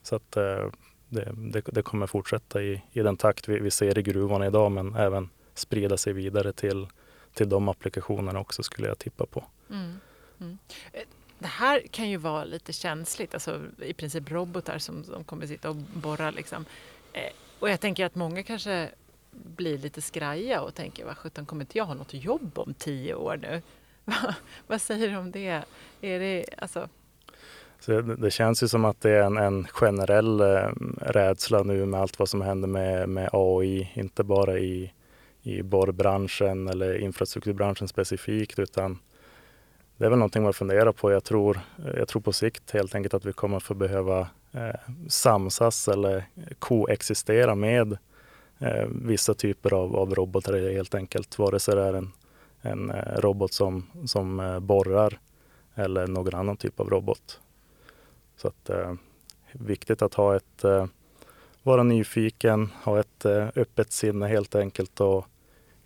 Så 0.03 0.17
att 0.17 0.37
eh, 0.37 0.67
det, 1.09 1.33
det, 1.35 1.63
det, 1.67 1.83
kommer 1.83 2.07
fortsätta 2.07 2.63
i, 2.63 2.83
i 2.93 3.01
den 3.03 3.17
takt 3.17 3.49
vi, 3.49 3.59
vi 3.59 3.71
ser 3.71 3.99
i 3.99 4.03
gruvorna 4.03 4.47
idag 4.47 4.73
men 4.73 4.95
även 4.95 5.29
sprida 5.55 5.97
sig 5.97 6.13
vidare 6.13 6.53
till 6.53 6.87
till 7.37 7.49
de 7.49 7.69
applikationerna 7.69 8.41
också 8.41 8.63
skulle 8.63 8.89
jag 8.89 8.99
tippa 8.99 9.27
på. 9.27 9.45
Mm. 9.71 10.01
Mm. 10.41 10.59
Det 11.39 11.47
här 11.47 11.81
kan 11.91 12.09
ju 12.11 12.17
vara 12.17 12.45
lite 12.45 12.73
känsligt, 12.73 13.35
alltså 13.35 13.61
i 13.83 13.95
princip 13.95 14.31
robotar 14.31 14.79
som, 14.79 15.05
som 15.05 15.25
kommer 15.25 15.47
sitta 15.47 15.71
och 15.71 15.77
borra. 15.77 16.31
Liksom. 16.31 16.65
Eh, 17.13 17.33
och 17.59 17.71
jag 17.71 17.81
tänker 17.81 18.07
att 18.07 18.15
många 18.15 18.43
kanske 18.43 18.91
blir 19.31 19.79
lite 19.79 20.03
skraja 20.03 20.61
och 20.61 20.75
tänker 20.75 21.05
vad 21.05 21.17
sjutton 21.17 21.47
kommer 21.47 21.63
inte 21.63 21.79
jag 21.79 21.85
ha 21.85 21.95
något 21.95 22.15
jobb 22.15 22.59
om 22.59 22.75
tio 22.75 23.15
år 23.15 23.37
nu? 23.37 23.63
vad 24.67 24.81
säger 24.81 25.09
du 25.11 25.17
om 25.17 25.31
det? 25.31 25.63
Är 26.01 26.21
det 26.21 26.45
alltså... 26.59 26.89
Så 27.81 28.01
det, 28.01 28.17
det 28.17 28.31
känns 28.31 28.63
ju 28.63 28.69
som 28.69 28.85
att 28.85 29.01
det 29.01 29.11
är 29.11 29.23
en, 29.23 29.37
en 29.37 29.67
generell 29.67 30.41
eh, 30.41 30.69
rädsla 31.01 31.63
nu 31.63 31.87
med 31.87 32.01
allt 32.01 32.19
vad 32.19 32.29
som 32.29 32.41
händer 32.41 32.69
med, 32.69 33.09
med 33.09 33.29
AI, 33.33 33.91
inte 33.95 34.25
bara 34.25 34.59
i 34.59 34.93
i 35.47 35.63
borrbranschen 35.63 36.69
eller 36.69 36.99
infrastrukturbranschen 36.99 37.89
specifikt 37.89 38.59
utan 38.59 38.99
det 39.97 40.05
är 40.05 40.11
väl 40.11 40.19
någonting 40.19 40.43
man 40.43 40.53
funderar 40.53 40.93
på. 40.93 41.13
Jag 41.13 41.25
tror, 41.25 41.61
jag 41.97 42.09
tror 42.09 42.23
på 42.23 42.33
sikt 42.33 42.71
helt 42.71 42.95
enkelt 42.95 43.15
att 43.15 43.25
vi 43.25 43.33
kommer 43.33 43.61
få 43.61 43.75
behöva 43.75 44.29
eh, 44.53 44.81
samsas 45.09 45.89
eller 45.89 46.25
koexistera 46.59 47.55
med 47.55 47.99
eh, 48.59 48.87
vissa 48.89 49.35
typer 49.35 49.75
av, 49.75 49.97
av 49.97 50.15
robotar 50.15 50.73
helt 50.73 50.95
enkelt. 50.95 51.39
Vare 51.39 51.61
sig 51.61 51.75
det 51.75 51.83
är 51.83 51.95
en, 51.95 52.13
en 52.61 52.91
eh, 52.91 53.21
robot 53.21 53.53
som, 53.53 53.87
som 54.07 54.41
eh, 54.41 54.61
borrar 54.61 55.19
eller 55.75 56.07
någon 56.07 56.35
annan 56.35 56.57
typ 56.57 56.81
av 56.81 56.91
robot. 56.91 57.41
Så 58.37 58.49
att 58.49 58.71
eh, 58.71 58.95
viktigt 59.53 60.03
att 60.03 60.15
ha 60.15 60.37
ett 60.37 60.65
eh, 60.65 60.87
vara 61.63 61.83
nyfiken, 61.83 62.71
ha 62.85 63.01
ett 63.01 63.25
eh, 63.25 63.49
öppet 63.57 63.93
sinne 63.93 64.27
helt 64.27 64.55
enkelt 64.55 65.01
och 65.01 65.27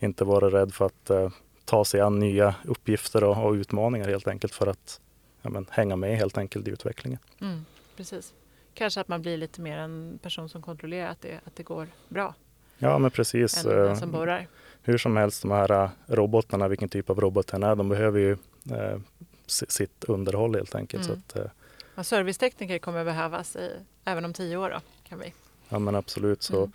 inte 0.00 0.24
vara 0.24 0.50
rädd 0.50 0.74
för 0.74 0.86
att 0.86 1.10
eh, 1.10 1.30
ta 1.64 1.84
sig 1.84 2.00
an 2.00 2.18
nya 2.18 2.54
uppgifter 2.64 3.24
och, 3.24 3.46
och, 3.46 3.52
utmaningar 3.52 4.08
helt 4.08 4.28
enkelt 4.28 4.54
för 4.54 4.66
att 4.66 5.00
ja, 5.42 5.50
men, 5.50 5.66
hänga 5.70 5.96
med 5.96 6.16
helt 6.16 6.38
enkelt 6.38 6.68
i 6.68 6.70
utvecklingen. 6.70 7.18
Mm, 7.40 7.64
precis. 7.96 8.34
Kanske 8.74 9.00
att 9.00 9.08
man 9.08 9.22
blir 9.22 9.36
lite 9.36 9.60
mer 9.60 9.78
en 9.78 10.18
person 10.22 10.48
som 10.48 10.62
kontrollerar 10.62 11.08
att 11.08 11.20
det, 11.20 11.40
att 11.44 11.56
det 11.56 11.62
går 11.62 11.88
bra. 12.08 12.34
Ja 12.78 12.98
men 12.98 13.10
precis. 13.10 13.64
Än 13.64 13.76
den 13.76 13.96
som 13.96 14.10
borrar. 14.10 14.46
Hur 14.82 14.98
som 14.98 15.16
helst, 15.16 15.42
de 15.42 15.50
här 15.50 15.82
eh, 15.84 15.90
robotarna, 16.06 16.68
vilken 16.68 16.88
typ 16.88 17.10
av 17.10 17.20
robot 17.20 17.46
den 17.46 17.62
är, 17.62 17.76
de 17.76 17.88
behöver 17.88 18.20
ju 18.20 18.32
eh, 18.70 18.98
sitt 19.46 20.04
underhåll 20.04 20.54
helt 20.54 20.74
enkelt. 20.74 21.06
Mm. 21.06 21.22
Så 21.32 21.38
att, 21.38 21.46
eh, 21.96 22.02
servicetekniker 22.02 22.78
kommer 22.78 23.04
behövas 23.04 23.56
i, 23.56 23.70
även 24.04 24.24
om 24.24 24.32
tio 24.32 24.56
år 24.56 24.70
då, 24.70 24.80
kan 25.08 25.18
vi. 25.18 25.32
Ja 25.68 25.78
men 25.78 25.94
absolut. 25.94 26.42
Så 26.42 26.56
mm 26.56 26.72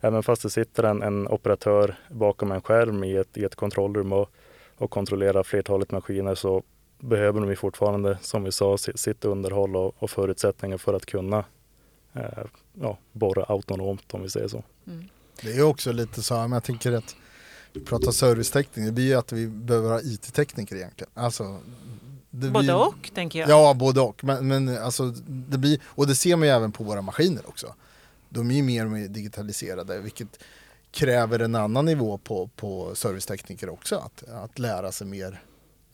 även 0.00 0.22
fast 0.22 0.42
det 0.42 0.50
sitter 0.50 0.82
en, 0.82 1.02
en 1.02 1.28
operatör 1.28 1.98
bakom 2.08 2.52
en 2.52 2.62
skärm 2.62 3.04
i 3.04 3.16
ett, 3.16 3.36
i 3.36 3.44
ett 3.44 3.54
kontrollrum 3.54 4.12
och, 4.12 4.30
och 4.76 4.90
kontrollerar 4.90 5.42
flertalet 5.42 5.90
maskiner 5.90 6.34
så 6.34 6.62
behöver 6.98 7.40
de 7.40 7.56
fortfarande, 7.56 8.18
som 8.22 8.44
vi 8.44 8.52
sa, 8.52 8.78
sitt 8.78 9.24
underhåll 9.24 9.76
och, 9.76 9.94
och 9.98 10.10
förutsättningar 10.10 10.78
för 10.78 10.94
att 10.94 11.06
kunna 11.06 11.44
eh, 12.12 12.44
ja, 12.80 12.98
borra 13.12 13.44
autonomt 13.44 14.14
om 14.14 14.22
vi 14.22 14.30
säger 14.30 14.48
så. 14.48 14.62
Mm. 14.86 15.08
Det 15.42 15.52
är 15.52 15.62
också 15.62 15.92
lite 15.92 16.22
så, 16.22 16.34
men 16.34 16.52
jag 16.52 16.64
tänker 16.64 16.92
att 16.92 17.16
vi 17.72 17.80
pratar 17.80 18.10
serviceteknik, 18.10 18.86
det 18.86 18.92
blir 18.92 19.06
ju 19.06 19.14
att 19.14 19.32
vi 19.32 19.46
behöver 19.46 19.90
ha 19.90 20.00
IT-tekniker 20.00 20.76
egentligen. 20.76 21.10
Alltså, 21.14 21.58
både 22.30 22.58
blir, 22.58 22.74
och 22.74 23.10
tänker 23.14 23.38
jag. 23.38 23.50
Ja, 23.50 23.74
både 23.74 24.00
och. 24.00 24.24
Men, 24.24 24.48
men 24.48 24.78
alltså, 24.78 25.04
det 25.26 25.58
blir, 25.58 25.80
och 25.84 26.06
det 26.06 26.14
ser 26.14 26.36
man 26.36 26.48
ju 26.48 26.54
även 26.54 26.72
på 26.72 26.84
våra 26.84 27.02
maskiner 27.02 27.48
också 27.48 27.74
de 28.30 28.50
är 28.50 28.54
ju 28.54 28.62
mer 28.62 28.84
och 28.84 28.90
mer 28.90 29.08
digitaliserade 29.08 30.00
vilket 30.00 30.38
kräver 30.90 31.38
en 31.38 31.54
annan 31.54 31.84
nivå 31.84 32.18
på, 32.18 32.50
på 32.56 32.94
servicetekniker 32.94 33.68
också. 33.68 33.96
Att, 33.96 34.28
att 34.28 34.58
lära 34.58 34.92
sig 34.92 35.06
mer 35.06 35.42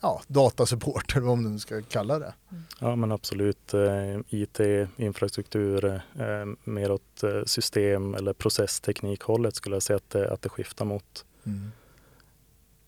ja, 0.00 0.22
datasupport 0.26 1.16
eller 1.16 1.26
vad 1.26 1.38
man 1.38 1.52
nu 1.52 1.58
ska 1.58 1.82
kalla 1.82 2.18
det. 2.18 2.34
Mm. 2.50 2.64
Ja 2.80 2.96
men 2.96 3.12
absolut. 3.12 3.74
Eh, 3.74 4.20
IT, 4.28 4.60
infrastruktur, 4.96 5.84
eh, 5.84 6.46
mer 6.64 6.90
åt 6.90 7.22
eh, 7.22 7.42
system 7.44 8.14
eller 8.14 8.32
processteknikhållet 8.32 9.54
skulle 9.54 9.76
jag 9.76 9.82
säga 9.82 9.96
att 9.96 10.10
det, 10.10 10.32
att 10.32 10.42
det 10.42 10.48
skiftar 10.48 10.84
mot. 10.84 11.24
Mm. 11.46 11.72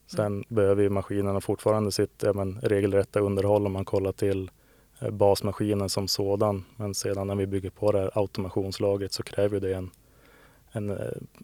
Sen 0.07 0.45
behöver 0.49 0.83
ju 0.83 0.91
maskinerna 0.91 1.41
fortfarande 1.41 1.93
sitt 1.93 2.23
ja, 2.23 2.33
men, 2.33 2.61
regelrätta 2.61 3.21
underhåll 3.21 3.67
om 3.67 3.73
man 3.73 3.85
kollar 3.85 4.13
till 4.13 4.51
basmaskinen 5.01 5.89
som 5.89 6.09
sådan. 6.09 6.65
Men 6.77 6.95
sedan 6.95 7.27
när 7.27 7.35
vi 7.35 7.47
bygger 7.47 7.71
på 7.71 7.93
det 7.93 7.99
här 7.99 8.11
automationslagret 8.15 9.13
så 9.13 9.23
kräver 9.23 9.61
det 9.61 9.75
en, 9.75 9.91
en 10.73 10.91
eh, 10.91 10.97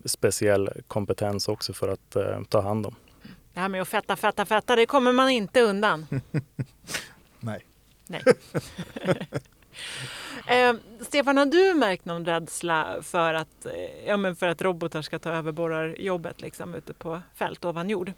speciell 0.05 0.71
kompetens 0.89 1.49
också 1.49 1.73
för 1.73 1.89
att 1.89 2.17
eh, 2.17 2.43
ta 2.49 2.61
hand 2.61 2.87
om. 2.87 2.95
Det 3.55 3.61
här 3.61 3.69
med 3.69 3.83
att 3.83 3.89
fetta, 3.89 4.17
fetta, 4.17 4.45
fetta, 4.45 4.77
det 4.77 4.87
kommer 4.87 5.13
man 5.13 5.31
inte 5.31 5.61
undan. 5.61 6.07
Nej. 7.41 7.67
Nej. 8.07 8.23
eh, 10.47 10.75
Stefan, 11.01 11.37
har 11.37 11.47
du 11.47 11.75
märkt 11.75 12.05
någon 12.05 12.25
rädsla 12.25 13.03
för 13.03 13.35
att, 13.35 13.67
eh, 13.67 14.07
ja, 14.07 14.17
men 14.17 14.37
för 14.37 14.49
att 14.49 14.63
robotar 14.63 15.03
ska 15.03 15.19
ta 15.19 15.31
över 15.31 15.53
borrarjobbet 15.53 16.41
liksom, 16.41 16.75
ute 16.75 16.95
på 16.95 17.21
fält 17.35 17.65
ovan 17.65 17.91
jord? 17.91 18.13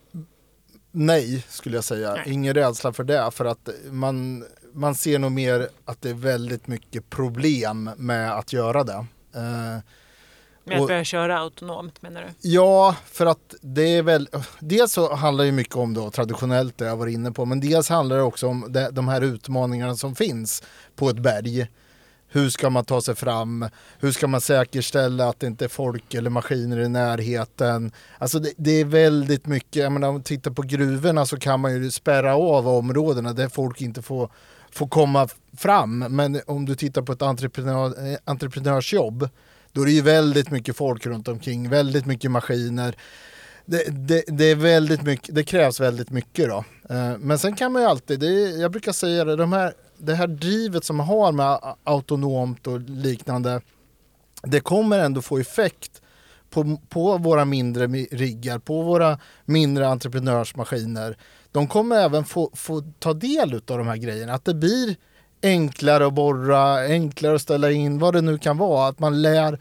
Nej, 0.91 1.45
skulle 1.49 1.77
jag 1.77 1.85
säga. 1.85 2.13
Nej. 2.13 2.23
Ingen 2.27 2.55
rädsla 2.55 2.93
för 2.93 3.05
det. 3.05 3.31
För 3.31 3.45
att 3.45 3.69
man, 3.91 4.45
man 4.77 4.95
ser 4.95 5.19
nog 5.19 5.33
mer 5.33 5.69
att 5.85 6.03
det 6.03 6.11
är 6.11 6.15
väldigt 6.15 6.67
mycket 6.67 7.11
problem 7.11 7.91
med 7.97 8.33
att 8.33 8.53
göra 8.53 8.85
det. 8.85 9.07
Eh, 9.35 9.79
med 10.65 10.81
att 10.81 10.89
börja 10.89 11.05
köra 11.05 11.39
autonomt 11.39 12.03
menar 12.03 12.23
du? 12.23 12.49
Ja, 12.49 12.97
för 13.07 13.27
att 13.27 13.55
det 13.61 13.97
är 13.97 14.03
väl, 14.03 14.29
dels 14.59 14.93
så 14.93 15.15
handlar 15.15 15.45
det 15.45 15.53
mycket 15.53 15.77
om 15.77 15.95
då 15.95 16.11
traditionellt 16.11 16.79
det 16.79 16.85
jag 16.85 16.97
var 16.97 17.07
inne 17.07 17.33
på, 17.33 17.45
men 17.45 17.61
dels 17.61 17.89
handlar 17.89 18.17
det 18.17 18.23
också 18.23 18.47
om 18.47 18.67
det, 18.69 18.91
de 18.91 19.09
här 19.09 19.21
utmaningarna 19.21 19.97
som 19.97 20.15
finns 20.15 20.63
på 20.97 21.11
ett 21.11 21.19
berg. 21.19 21.69
Hur 22.29 22.51
ska 22.51 22.71
man 22.71 22.85
ta 22.85 23.01
sig 23.01 23.15
fram? 23.15 23.69
Hur 23.99 24.13
ska 24.13 24.27
man 24.27 24.41
säkerställa 24.41 25.29
att 25.29 25.41
det 25.41 25.47
inte 25.47 25.65
är 25.65 25.69
folk 25.69 26.15
eller 26.15 26.31
maskiner 26.31 26.81
i 26.81 26.89
närheten? 26.89 27.93
Alltså 28.19 28.39
det, 28.39 28.53
det 28.57 28.81
är 28.81 28.85
väldigt 28.85 29.47
mycket, 29.47 29.77
jag 29.77 29.93
menar, 29.93 30.09
om 30.09 30.15
man 30.15 30.23
tittar 30.23 30.51
på 30.51 30.63
gruvorna 30.63 31.27
så 31.27 31.39
kan 31.39 31.61
man 31.61 31.75
ju 31.75 31.91
spärra 31.91 32.37
av 32.37 32.69
områdena 32.69 33.33
där 33.33 33.49
folk 33.49 33.81
inte 33.81 34.03
får, 34.03 34.31
får 34.77 34.89
komma 34.89 35.29
fram. 35.57 35.99
Men 35.99 36.41
om 36.47 36.67
du 36.67 36.75
tittar 36.75 37.03
på 37.03 37.13
ett 37.13 37.23
entreprenör, 37.23 38.11
eh, 38.13 38.19
entreprenörsjobb 38.25 39.29
då 39.73 39.83
är 39.83 39.87
det 39.87 39.93
ju 39.93 40.03
väldigt 40.03 40.51
mycket 40.51 40.77
folk 40.77 41.07
runt 41.07 41.29
omkring, 41.29 41.71
väldigt 41.71 42.07
mycket 42.07 42.31
maskiner. 42.31 42.97
Det, 43.65 43.85
det, 43.89 44.25
det, 44.27 44.45
är 44.45 44.55
väldigt 44.55 45.03
mycket, 45.03 45.35
det 45.35 45.45
krävs 45.45 45.81
väldigt 45.81 46.11
mycket 46.11 46.49
då. 46.49 46.65
Eh, 46.91 47.19
men 47.19 47.39
sen 47.39 47.57
kan 47.57 47.73
man 47.73 47.83
ju 47.83 47.89
alltid, 47.89 48.21
det 48.21 48.27
är, 48.27 48.61
jag 48.61 48.71
brukar 48.71 48.93
säga 48.93 49.25
det, 49.25 49.37
de 49.37 49.53
här 49.53 49.73
det 49.99 50.15
här 50.15 50.27
drivet 50.27 50.85
som 50.85 50.97
man 50.97 51.07
har 51.07 51.33
med 51.33 51.75
autonomt 51.85 52.67
och 52.67 52.81
liknande, 52.81 53.61
det 54.43 54.61
kommer 54.61 54.99
ändå 54.99 55.23
få 55.23 55.39
effekt 55.39 56.03
på, 56.51 56.79
på 56.89 57.19
våra 57.19 57.45
mindre 57.45 57.87
riggar, 58.11 58.59
på 58.59 58.83
våra 58.83 59.19
mindre 59.45 59.89
entreprenörsmaskiner. 59.89 61.17
De 61.57 61.67
kommer 61.67 61.97
även 61.97 62.25
få, 62.25 62.51
få 62.55 62.83
ta 62.99 63.13
del 63.15 63.55
av 63.55 63.79
de 63.79 63.87
här 63.87 63.97
grejerna, 63.97 64.33
att 64.35 64.45
det 64.45 64.55
blir 64.55 64.97
enklare 65.43 66.07
att 66.07 66.13
borra, 66.13 66.75
enklare 66.87 67.35
att 67.35 67.43
ställa 67.43 67.71
in, 67.71 67.99
vad 67.99 68.15
det 68.15 68.21
nu 68.21 68.39
kan 68.39 68.59
vara. 68.59 68.89
Att 68.89 68.99
man 68.99 69.23
lär, 69.23 69.61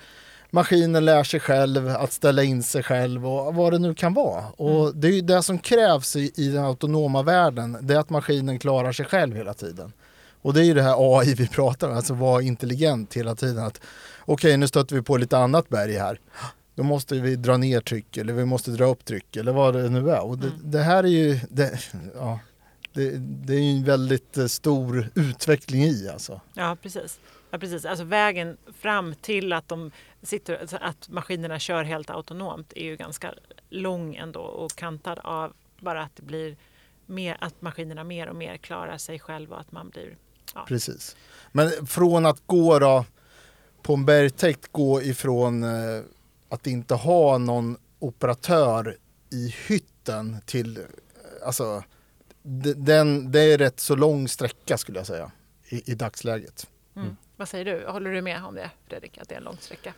maskinen 0.51 1.05
lär 1.05 1.23
sig 1.23 1.39
själv 1.39 1.89
att 1.89 2.13
ställa 2.13 2.43
in 2.43 2.63
sig 2.63 2.84
själv 2.84 3.27
och 3.27 3.55
vad 3.55 3.73
det 3.73 3.79
nu 3.79 3.93
kan 3.93 4.13
vara. 4.13 4.45
Och 4.58 4.81
mm. 4.81 5.01
det 5.01 5.08
är 5.08 5.12
ju 5.12 5.21
det 5.21 5.43
som 5.43 5.60
krävs 5.60 6.15
i, 6.15 6.31
i 6.36 6.47
den 6.47 6.65
autonoma 6.65 7.23
världen, 7.23 7.77
det 7.81 7.93
är 7.93 7.99
att 7.99 8.10
maskinen 8.10 8.60
klarar 8.60 8.91
sig 8.91 9.05
själv 9.05 9.36
hela 9.36 9.53
tiden. 9.53 9.93
Och 10.41 10.53
det 10.53 10.62
är 10.62 10.65
ju 10.65 10.73
det 10.73 10.84
här 10.84 11.19
AI 11.19 11.34
vi 11.34 11.47
pratar 11.47 11.89
om, 11.89 11.97
alltså 11.97 12.13
vara 12.13 12.41
intelligent 12.41 13.13
hela 13.13 13.36
tiden. 13.36 13.63
att 13.63 13.81
Okej, 14.19 14.58
nu 14.58 14.67
stöter 14.67 14.95
vi 14.95 15.01
på 15.01 15.17
lite 15.17 15.38
annat 15.38 15.69
berg 15.69 15.93
här. 15.93 16.19
Då 16.76 16.84
måste 16.84 17.20
vi 17.20 17.36
dra 17.36 17.58
ner 17.58 17.82
tryck 17.82 18.18
eller 18.18 18.34
vi 18.34 18.46
måste 18.46 18.72
dra 18.72 18.86
upp 18.86 19.06
tryck 19.06 19.36
eller 19.36 19.54
vad 19.54 19.74
det 19.74 19.90
nu 19.90 20.10
är. 20.10 20.26
Och 20.26 20.38
det, 20.38 20.52
det 20.64 20.80
här 20.80 21.04
är 21.04 21.08
ju, 21.08 21.40
det, 21.50 21.80
ja, 22.16 22.40
det, 22.94 23.18
det 23.18 23.54
är 23.54 23.78
en 23.78 23.84
väldigt 23.84 24.38
eh, 24.38 24.46
stor 24.46 25.10
utveckling 25.16 25.84
i 25.84 26.10
alltså. 26.10 26.42
Ja, 26.54 26.78
precis. 26.82 27.20
Ja, 27.52 27.58
precis. 27.58 27.86
Alltså 27.86 28.04
vägen 28.06 28.58
fram 28.80 29.16
till 29.22 29.54
att, 29.54 29.68
de 29.68 29.92
sitter, 30.24 30.58
alltså 30.58 30.78
att 30.82 31.10
maskinerna 31.10 31.60
kör 31.60 31.84
helt 31.84 32.10
autonomt 32.10 32.74
är 32.76 32.84
ju 32.84 32.96
ganska 32.96 33.34
lång 33.70 34.16
ändå 34.16 34.42
och 34.42 34.72
kantad 34.72 35.20
av 35.20 35.54
bara 35.80 36.04
att 36.04 36.16
det 36.16 36.24
blir 36.24 36.58
mer, 37.06 37.38
att 37.42 37.62
maskinerna 37.62 38.04
mer 38.04 38.28
och 38.28 38.36
mer 38.36 38.58
klarar 38.58 38.98
sig 38.98 39.20
själva 39.20 39.56
och 39.56 39.62
att 39.62 39.72
man 39.72 39.90
blir 39.90 40.18
Ja. 40.56 40.66
Precis. 40.68 41.16
Men 41.52 41.88
från 41.88 42.26
att 42.26 42.48
gå 42.48 42.80
då 42.80 43.06
på 43.82 43.94
en 43.94 44.06
bergtäkt 44.06 44.72
gå 44.72 45.02
ifrån 45.02 45.64
eh, 45.64 46.02
att 46.56 46.68
inte 46.68 46.96
ha 46.96 47.38
någon 47.38 47.78
operatör 48.00 48.98
i 49.32 49.56
hytten 49.68 50.38
till, 50.46 50.80
alltså 51.46 51.84
den, 52.76 53.32
det 53.32 53.39
är 53.39 53.58
rätt 53.58 53.80
så 53.80 53.96
lång 53.96 54.28
sträcka 54.28 54.78
skulle 54.78 55.00
jag 55.00 55.08
säga 55.08 55.32
i, 55.70 55.91
i 55.91 55.96
dagsläget. 55.96 56.68
Mm. 56.96 57.15
Vad 57.38 57.48
säger 57.48 57.65
du? 57.65 57.88
Håller 57.88 58.12
du 58.12 58.22
med 58.22 58.46
om 58.46 58.56
det 58.56 58.72
Fredrik, 58.88 59.18
att 59.18 59.30
det 59.30 59.36
är 59.36 59.38
en 59.38 59.44
lång 59.44 59.58
sträcka? 59.60 59.94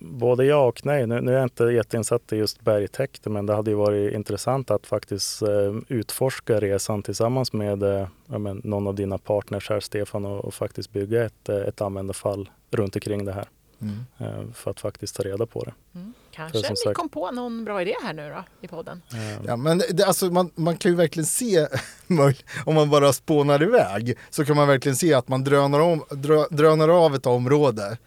Både 0.00 0.44
ja 0.44 0.66
och 0.66 0.86
nej. 0.86 1.06
Nu, 1.06 1.20
nu 1.20 1.30
är 1.32 1.36
jag 1.36 1.44
inte 1.44 1.64
jätteinsatt 1.64 2.32
i 2.32 2.36
just 2.36 2.60
bergtäkter 2.60 3.30
men 3.30 3.46
det 3.46 3.54
hade 3.54 3.70
ju 3.70 3.76
varit 3.76 4.14
intressant 4.14 4.70
att 4.70 4.86
faktiskt 4.86 5.42
eh, 5.42 5.74
utforska 5.88 6.60
resan 6.60 7.02
tillsammans 7.02 7.52
med 7.52 7.82
eh, 7.82 8.08
men, 8.26 8.60
någon 8.64 8.86
av 8.86 8.94
dina 8.94 9.18
partners 9.18 9.70
här 9.70 9.80
Stefan 9.80 10.24
och, 10.24 10.44
och 10.44 10.54
faktiskt 10.54 10.92
bygga 10.92 11.24
ett, 11.24 11.48
eh, 11.48 11.56
ett 11.56 11.80
användarfall 11.80 12.50
runt 12.70 12.94
omkring 12.94 13.24
det 13.24 13.32
här 13.32 13.46
Mm. 13.82 14.04
eh, 14.18 14.52
för 14.54 14.70
att 14.70 14.80
faktiskt 14.80 15.16
ta 15.16 15.22
reda 15.22 15.46
på 15.46 15.64
det. 15.64 15.72
Mm. 15.94 16.12
Kanske 16.30 16.58
ni 16.58 16.76
sagt- 16.76 16.94
kom 16.96 17.08
på 17.08 17.30
någon 17.30 17.64
bra 17.64 17.82
idé 17.82 17.94
här 18.04 18.12
nu 18.12 18.28
då 18.28 18.44
i 18.60 18.68
podden? 18.68 19.02
Eh, 19.12 19.44
Ja, 19.46 19.56
men 19.56 19.78
det, 19.90 20.04
alltså 20.04 20.26
man, 20.26 20.50
man 20.54 20.76
kan 20.76 20.90
ju 20.92 20.96
verkligen 20.96 21.26
se, 21.26 21.66
om 22.66 22.74
man 22.74 22.90
bara 22.90 23.12
spånar 23.12 23.62
iväg, 23.62 24.18
så 24.30 24.44
kan 24.44 24.56
man 24.56 24.68
verkligen 24.68 24.96
se 24.96 25.14
att 25.14 25.28
man 25.28 25.44
drönar, 25.44 25.80
om, 25.80 26.04
drö, 26.10 26.44
drönar 26.50 26.88
av 26.88 27.14
ett 27.14 27.26
område, 27.26 27.98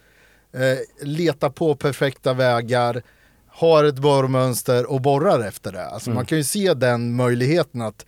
eh, 0.52 1.06
letar 1.06 1.50
på 1.50 1.74
perfekta 1.74 2.32
vägar, 2.34 3.02
har 3.48 3.84
ett 3.84 3.98
borrmönster 3.98 4.90
och 4.90 5.00
borrar 5.00 5.40
efter 5.40 5.72
det. 5.72 5.86
Alltså 5.86 6.10
Mm. 6.10 6.14
man 6.14 6.26
kan 6.26 6.38
ju 6.38 6.44
se 6.44 6.74
den 6.74 7.16
möjligheten 7.16 7.80
att 7.82 8.06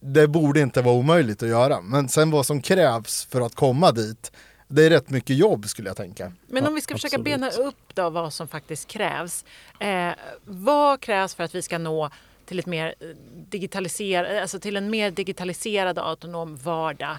det 0.00 0.28
borde 0.28 0.60
inte 0.60 0.82
vara 0.82 0.94
omöjligt 0.94 1.42
att 1.42 1.48
göra. 1.48 1.80
Men 1.80 2.08
sen 2.08 2.30
vad 2.30 2.46
som 2.46 2.62
krävs 2.62 3.24
för 3.24 3.40
att 3.40 3.54
komma 3.54 3.92
dit, 3.92 4.32
det 4.68 4.86
är 4.86 4.90
rätt 4.90 5.10
mycket 5.10 5.36
jobb 5.36 5.68
skulle 5.68 5.88
jag 5.88 5.96
tänka. 5.96 6.32
Men 6.46 6.66
om 6.66 6.74
vi 6.74 6.80
ska 6.80 6.94
försöka 6.94 7.16
absolut. 7.16 7.40
bena 7.40 7.68
upp 7.68 7.94
då 7.94 8.10
vad 8.10 8.32
som 8.32 8.48
faktiskt 8.48 8.88
krävs. 8.88 9.44
Eh, 9.80 10.10
vad 10.44 11.00
krävs 11.00 11.34
för 11.34 11.44
att 11.44 11.54
vi 11.54 11.62
ska 11.62 11.78
nå 11.78 12.10
till, 12.44 12.58
ett 12.58 12.66
mer 12.66 12.94
eh, 13.00 13.06
digitaliser- 13.50 14.40
alltså 14.40 14.60
till 14.60 14.76
en 14.76 14.90
mer 14.90 15.10
digitaliserad 15.10 15.98
och 15.98 16.08
autonom 16.08 16.56
vardag 16.56 17.16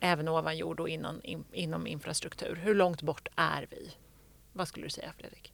även 0.00 0.28
ovan 0.28 0.56
jord 0.56 0.80
och 0.80 0.88
inom, 0.88 1.20
in, 1.22 1.44
inom 1.52 1.86
infrastruktur? 1.86 2.58
Hur 2.62 2.74
långt 2.74 3.02
bort 3.02 3.28
är 3.36 3.66
vi? 3.70 3.90
Vad 4.52 4.68
skulle 4.68 4.86
du 4.86 4.90
säga 4.90 5.12
Fredrik? 5.18 5.52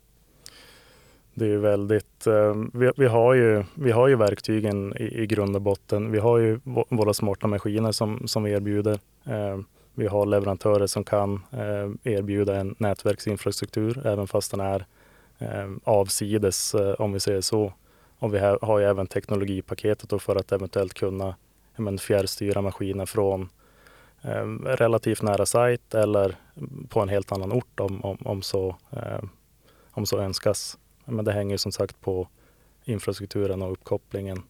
Det 1.34 1.46
är 1.46 1.56
väldigt, 1.56 2.26
eh, 2.26 2.54
vi, 2.72 2.90
vi, 2.96 3.06
har 3.06 3.34
ju, 3.34 3.64
vi 3.74 3.90
har 3.90 4.08
ju 4.08 4.16
verktygen 4.16 4.96
i, 4.96 5.22
i 5.22 5.26
grund 5.26 5.56
och 5.56 5.62
botten. 5.62 6.12
Vi 6.12 6.18
har 6.18 6.38
ju 6.38 6.56
vå- 6.56 6.84
våra 6.88 7.14
smarta 7.14 7.46
maskiner 7.46 7.92
som, 7.92 8.28
som 8.28 8.42
vi 8.42 8.52
erbjuder. 8.52 8.98
Eh, 9.24 9.58
vi 10.00 10.06
har 10.06 10.26
leverantörer 10.26 10.86
som 10.86 11.04
kan 11.04 11.34
eh, 11.52 12.12
erbjuda 12.12 12.56
en 12.56 12.74
nätverksinfrastruktur 12.78 14.06
även 14.06 14.26
fast 14.26 14.50
den 14.50 14.60
är 14.60 14.86
eh, 15.38 15.70
avsides 15.84 16.74
eh, 16.74 16.92
om 16.92 17.12
vi 17.12 17.20
säger 17.20 17.40
så. 17.40 17.72
Och 18.18 18.34
vi 18.34 18.38
har, 18.38 18.78
ju 18.78 18.86
även 18.86 19.06
teknologipaketet 19.06 20.22
för 20.22 20.36
att 20.36 20.52
eventuellt 20.52 20.94
kunna 20.94 21.34
men, 21.76 21.98
fjärrstyra 21.98 22.62
maskiner 22.62 23.06
från 23.06 23.48
relativt 24.64 25.22
nära 25.22 25.46
sajt 25.46 25.94
eller 25.94 26.36
på 26.88 27.00
en 27.00 27.08
helt 27.08 27.32
annan 27.32 27.52
ort 27.52 27.80
om, 27.80 28.04
om, 28.04 28.18
om, 28.24 28.42
så, 28.42 28.76
om 29.90 30.06
så 30.06 30.18
önskas. 30.18 30.78
Men 31.04 31.24
det 31.24 31.32
hänger 31.32 31.56
som 31.56 31.72
sagt 31.72 32.00
på 32.00 32.28
infrastrukturen 32.84 33.62
och 33.62 33.72
uppkopplingen 33.72 34.42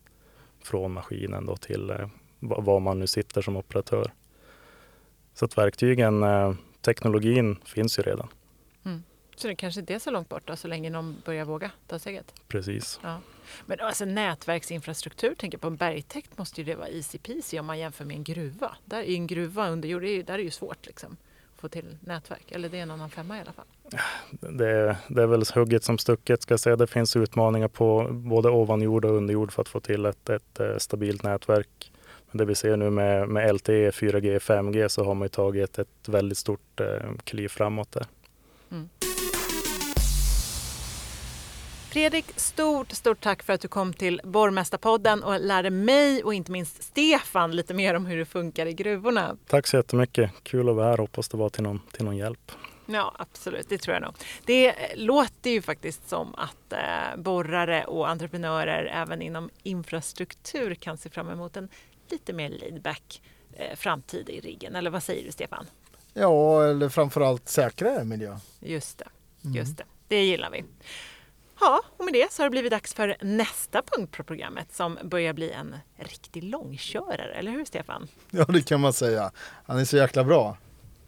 från 0.63 0.93
maskinen 0.93 1.47
då 1.47 1.57
till 1.57 1.93
var 2.41 2.81
man 2.81 2.99
nu 2.99 3.07
sitter 3.07 3.43
som 3.43 3.57
operatör. 3.57 4.11
Så 5.41 5.45
att 5.45 5.59
verktygen, 5.59 6.23
eh, 6.23 6.55
teknologin 6.81 7.59
finns 7.65 7.99
ju 7.99 8.03
redan. 8.03 8.29
Så 9.37 9.49
det 9.49 9.55
kanske 9.55 9.81
inte 9.81 9.95
är 9.95 9.99
så 9.99 10.11
långt 10.11 10.29
bort 10.29 10.43
då, 10.47 10.57
så 10.57 10.69
länge 10.69 10.91
någon 10.91 11.23
börjar 11.25 11.45
våga 11.45 11.71
ta 11.87 11.99
steget. 11.99 12.35
Precis. 12.49 13.01
Ja. 13.03 13.21
Men 13.67 13.81
alltså 13.81 14.05
nätverksinfrastruktur, 14.05 15.35
tänker 15.35 15.57
jag 15.57 15.63
på 15.63 15.67
en 15.67 15.77
bergtäkt 15.77 16.39
måste 16.39 16.61
ju 16.61 16.65
det 16.65 16.75
vara 16.75 16.89
easy 16.89 17.19
peasy 17.19 17.59
om 17.59 17.67
man 17.67 17.79
jämför 17.79 18.05
med 18.05 18.17
en 18.17 18.25
gruva. 18.25 18.77
Där 18.85 19.03
i 19.03 19.15
en 19.15 19.27
gruva 19.27 19.69
under 19.69 19.89
jord, 19.89 20.05
är 20.05 20.23
där 20.23 20.35
är 20.35 20.39
det 20.39 20.45
ju 20.45 20.51
svårt 20.51 20.87
liksom 20.87 21.17
att 21.55 21.61
få 21.61 21.69
till 21.69 21.97
nätverk. 22.01 22.53
Eller 22.53 22.69
det 22.69 22.79
är 22.79 22.83
en 22.83 22.91
annan 22.91 23.11
femma 23.11 23.39
i 23.39 23.41
alla 23.41 23.53
fall. 23.53 23.67
Det, 24.31 24.97
det 25.09 25.23
är 25.23 25.27
väl 25.27 25.45
hugget 25.55 25.85
som 25.85 25.99
stucket 25.99 26.43
ska 26.43 26.53
jag 26.53 26.61
säga. 26.61 26.77
Det 26.77 26.87
finns 26.87 27.17
utmaningar 27.17 27.69
på 27.69 28.09
både 28.11 28.51
ovan 28.51 28.83
jord 28.83 29.05
och 29.05 29.17
under 29.17 29.35
jord 29.35 29.53
för 29.53 29.63
att 29.63 29.69
få 29.69 29.81
till 29.81 30.07
ett, 30.07 30.29
ett 30.29 30.61
eh, 30.61 30.77
stabilt 30.79 31.23
nätverk. 31.23 31.90
Det 32.33 32.45
vi 32.45 32.55
ser 32.55 32.77
nu 32.77 32.91
med, 32.91 33.29
med 33.29 33.55
LTE, 33.55 33.91
4G, 33.91 34.39
5G 34.39 34.89
så 34.89 35.05
har 35.05 35.15
man 35.15 35.29
tagit 35.29 35.79
ett 35.79 36.09
väldigt 36.09 36.39
stort 36.39 36.81
eh, 36.81 36.87
kliv 37.25 37.49
framåt 37.49 37.93
där. 37.93 38.07
Fredrik, 41.91 42.27
stort, 42.37 42.93
stort 42.93 43.21
tack 43.21 43.43
för 43.43 43.53
att 43.53 43.61
du 43.61 43.69
kom 43.69 43.93
till 43.93 44.21
Borgmästarpodden 44.25 45.23
och 45.23 45.41
lärde 45.41 45.71
mig 45.71 46.25
och 46.25 46.35
inte 46.35 46.53
minst 46.53 46.83
Stefan 46.83 47.57
lite 47.57 47.75
mer 47.75 47.95
om 47.95 48.07
hur 48.07 48.19
det 48.19 48.25
funkar 48.25 48.67
i 48.67 48.73
gruvorna. 48.73 49.37
Tack 49.47 49.67
så 49.67 49.77
jättemycket. 49.77 50.31
Kul 50.43 50.69
att 50.69 50.77
vara 50.77 50.87
här. 50.87 50.99
Hoppas 50.99 51.29
det 51.29 51.37
var 51.37 51.49
till 51.49 51.63
någon, 51.63 51.81
till 51.93 52.05
någon 52.05 52.17
hjälp. 52.17 52.53
Ja, 52.87 53.15
absolut. 53.19 53.69
Det 53.69 53.79
tror 53.79 53.95
jag 53.95 54.03
nog. 54.03 54.15
Det 54.45 54.69
eh, 54.69 54.75
låter 54.97 55.51
ju 55.51 55.63
faktiskt 55.63 56.09
som 56.09 56.35
att 56.35 56.73
eh, 56.73 57.17
borrare 57.17 57.85
och 57.85 58.09
entreprenörer 58.09 58.85
även 58.85 59.23
inom 59.23 59.51
infrastruktur 59.63 60.75
kan 60.75 60.99
se 60.99 61.11
fram 61.11 61.31
emot 61.31 61.57
en 61.57 61.69
lite 62.11 62.33
mer 62.33 62.49
laid-back 62.51 63.23
eh, 63.53 63.77
framtid 63.77 64.29
i 64.29 64.41
riggen. 64.41 64.77
Eller 64.77 64.91
vad 64.91 65.03
säger 65.03 65.25
du, 65.27 65.33
Stefan? 65.33 65.67
Ja, 66.15 66.65
eller 66.65 66.89
framförallt 66.89 67.49
säkrare 67.49 68.05
miljö. 68.05 68.37
Just 68.61 68.99
det, 68.99 69.09
just 69.59 69.77
det. 69.77 69.85
Det 70.09 70.25
gillar 70.25 70.51
vi. 70.51 70.65
Ja, 71.61 71.81
och 71.97 72.05
med 72.05 72.15
det 72.15 72.33
så 72.33 72.43
har 72.43 72.47
det 72.47 72.51
blivit 72.51 72.71
dags 72.73 72.95
för 72.95 73.17
nästa 73.21 73.83
punkt 73.83 74.17
på 74.17 74.25
programmet 74.25 74.73
som 74.75 74.99
börjar 75.05 75.33
bli 75.33 75.51
en 75.53 75.77
riktig 75.97 76.45
långkörare, 76.45 77.35
eller 77.35 77.51
hur 77.53 77.65
Stefan? 77.65 78.09
Ja, 78.31 78.45
det 78.45 78.63
kan 78.63 78.81
man 78.81 78.93
säga. 78.93 79.33
Han 79.67 79.79
är 79.79 79.85
så 79.85 79.97
jäkla 79.97 80.25
bra. 80.25 80.57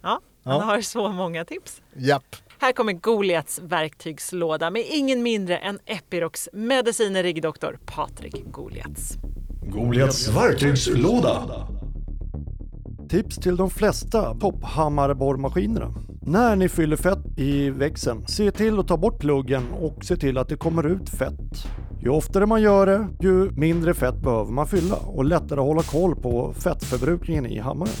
Ja, 0.01 0.21
han 0.43 0.55
Ja. 0.55 0.61
har 0.61 0.81
så 0.81 1.09
många 1.09 1.45
tips. 1.45 1.81
Japp. 1.93 2.35
Här 2.59 2.71
kommer 2.73 2.93
Goliats 2.93 3.59
verktygslåda 3.59 4.69
med 4.69 4.85
ingen 4.89 5.23
mindre 5.23 5.57
än 5.57 5.79
Epirocs 5.85 6.49
medicine 6.53 7.23
riggdoktor 7.23 7.79
Patrik 7.85 8.35
Goliats. 8.45 9.13
Goliats 9.67 10.27
verktygslåda. 10.27 11.67
Tips 13.09 13.35
till 13.35 13.55
de 13.55 13.69
flesta 13.69 14.33
topphammarborrmaskinerna. 14.39 15.93
När 16.21 16.55
ni 16.55 16.69
fyller 16.69 16.97
fett 16.97 17.37
i 17.37 17.69
växeln, 17.69 18.27
se 18.27 18.51
till 18.51 18.79
att 18.79 18.87
ta 18.87 18.97
bort 18.97 19.19
pluggen 19.19 19.63
och 19.81 20.05
se 20.05 20.15
till 20.15 20.37
att 20.37 20.49
det 20.49 20.55
kommer 20.55 20.85
ut 20.85 21.09
fett. 21.09 21.67
Ju 22.01 22.09
oftare 22.09 22.45
man 22.45 22.61
gör 22.61 22.85
det, 22.85 23.07
ju 23.19 23.51
mindre 23.51 23.93
fett 23.93 24.21
behöver 24.21 24.51
man 24.51 24.67
fylla 24.67 24.95
och 24.95 25.25
lättare 25.25 25.59
att 25.59 25.65
hålla 25.65 25.83
koll 25.83 26.15
på 26.15 26.53
fettförbrukningen 26.53 27.45
i 27.45 27.59
hammaren. 27.59 27.93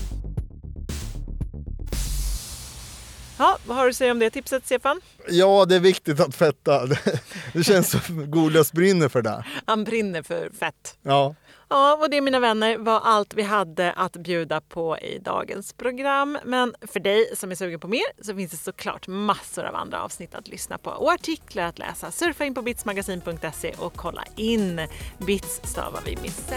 Ja, 3.37 3.57
vad 3.67 3.77
har 3.77 3.83
du 3.83 3.89
att 3.89 3.95
säga 3.95 4.11
om 4.11 4.19
det 4.19 4.29
tipset 4.29 4.65
Stefan? 4.65 5.01
Ja, 5.29 5.65
det 5.65 5.75
är 5.75 5.79
viktigt 5.79 6.19
att 6.19 6.35
fetta. 6.35 6.85
Det 7.53 7.63
känns 7.63 8.05
som 8.05 8.31
Golias 8.31 8.73
brinner 8.73 9.09
för 9.09 9.21
det. 9.21 9.45
Han 9.65 9.83
brinner 9.83 10.23
för 10.23 10.49
fett. 10.59 10.97
Ja. 11.01 11.35
Ja, 11.69 11.97
och 12.01 12.09
det 12.09 12.21
mina 12.21 12.39
vänner 12.39 12.77
var 12.77 12.99
allt 12.99 13.33
vi 13.33 13.43
hade 13.43 13.91
att 13.91 14.13
bjuda 14.13 14.61
på 14.61 14.97
i 14.97 15.19
dagens 15.19 15.73
program. 15.73 16.37
Men 16.45 16.75
för 16.81 16.99
dig 16.99 17.35
som 17.35 17.51
är 17.51 17.55
sugen 17.55 17.79
på 17.79 17.87
mer 17.87 18.23
så 18.23 18.35
finns 18.35 18.51
det 18.51 18.57
såklart 18.57 19.07
massor 19.07 19.63
av 19.63 19.75
andra 19.75 20.01
avsnitt 20.01 20.35
att 20.35 20.47
lyssna 20.47 20.77
på 20.77 20.89
och 20.89 21.11
artiklar 21.11 21.63
att 21.63 21.79
läsa. 21.79 22.11
Surfa 22.11 22.45
in 22.45 22.53
på 22.53 22.61
bitsmagasin.se 22.61 23.73
och 23.77 23.95
kolla 23.95 24.23
in. 24.35 24.87
Bits 25.17 25.61
stavar 25.63 26.01
vi 26.05 26.15
med 26.15 26.31
Z. 26.31 26.55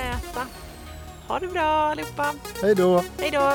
Ha 1.29 1.38
det 1.38 1.49
bra 1.49 1.62
allihopa. 1.62 2.35
Hej 2.62 2.75
då. 2.75 3.05
Hej 3.19 3.31
då! 3.31 3.53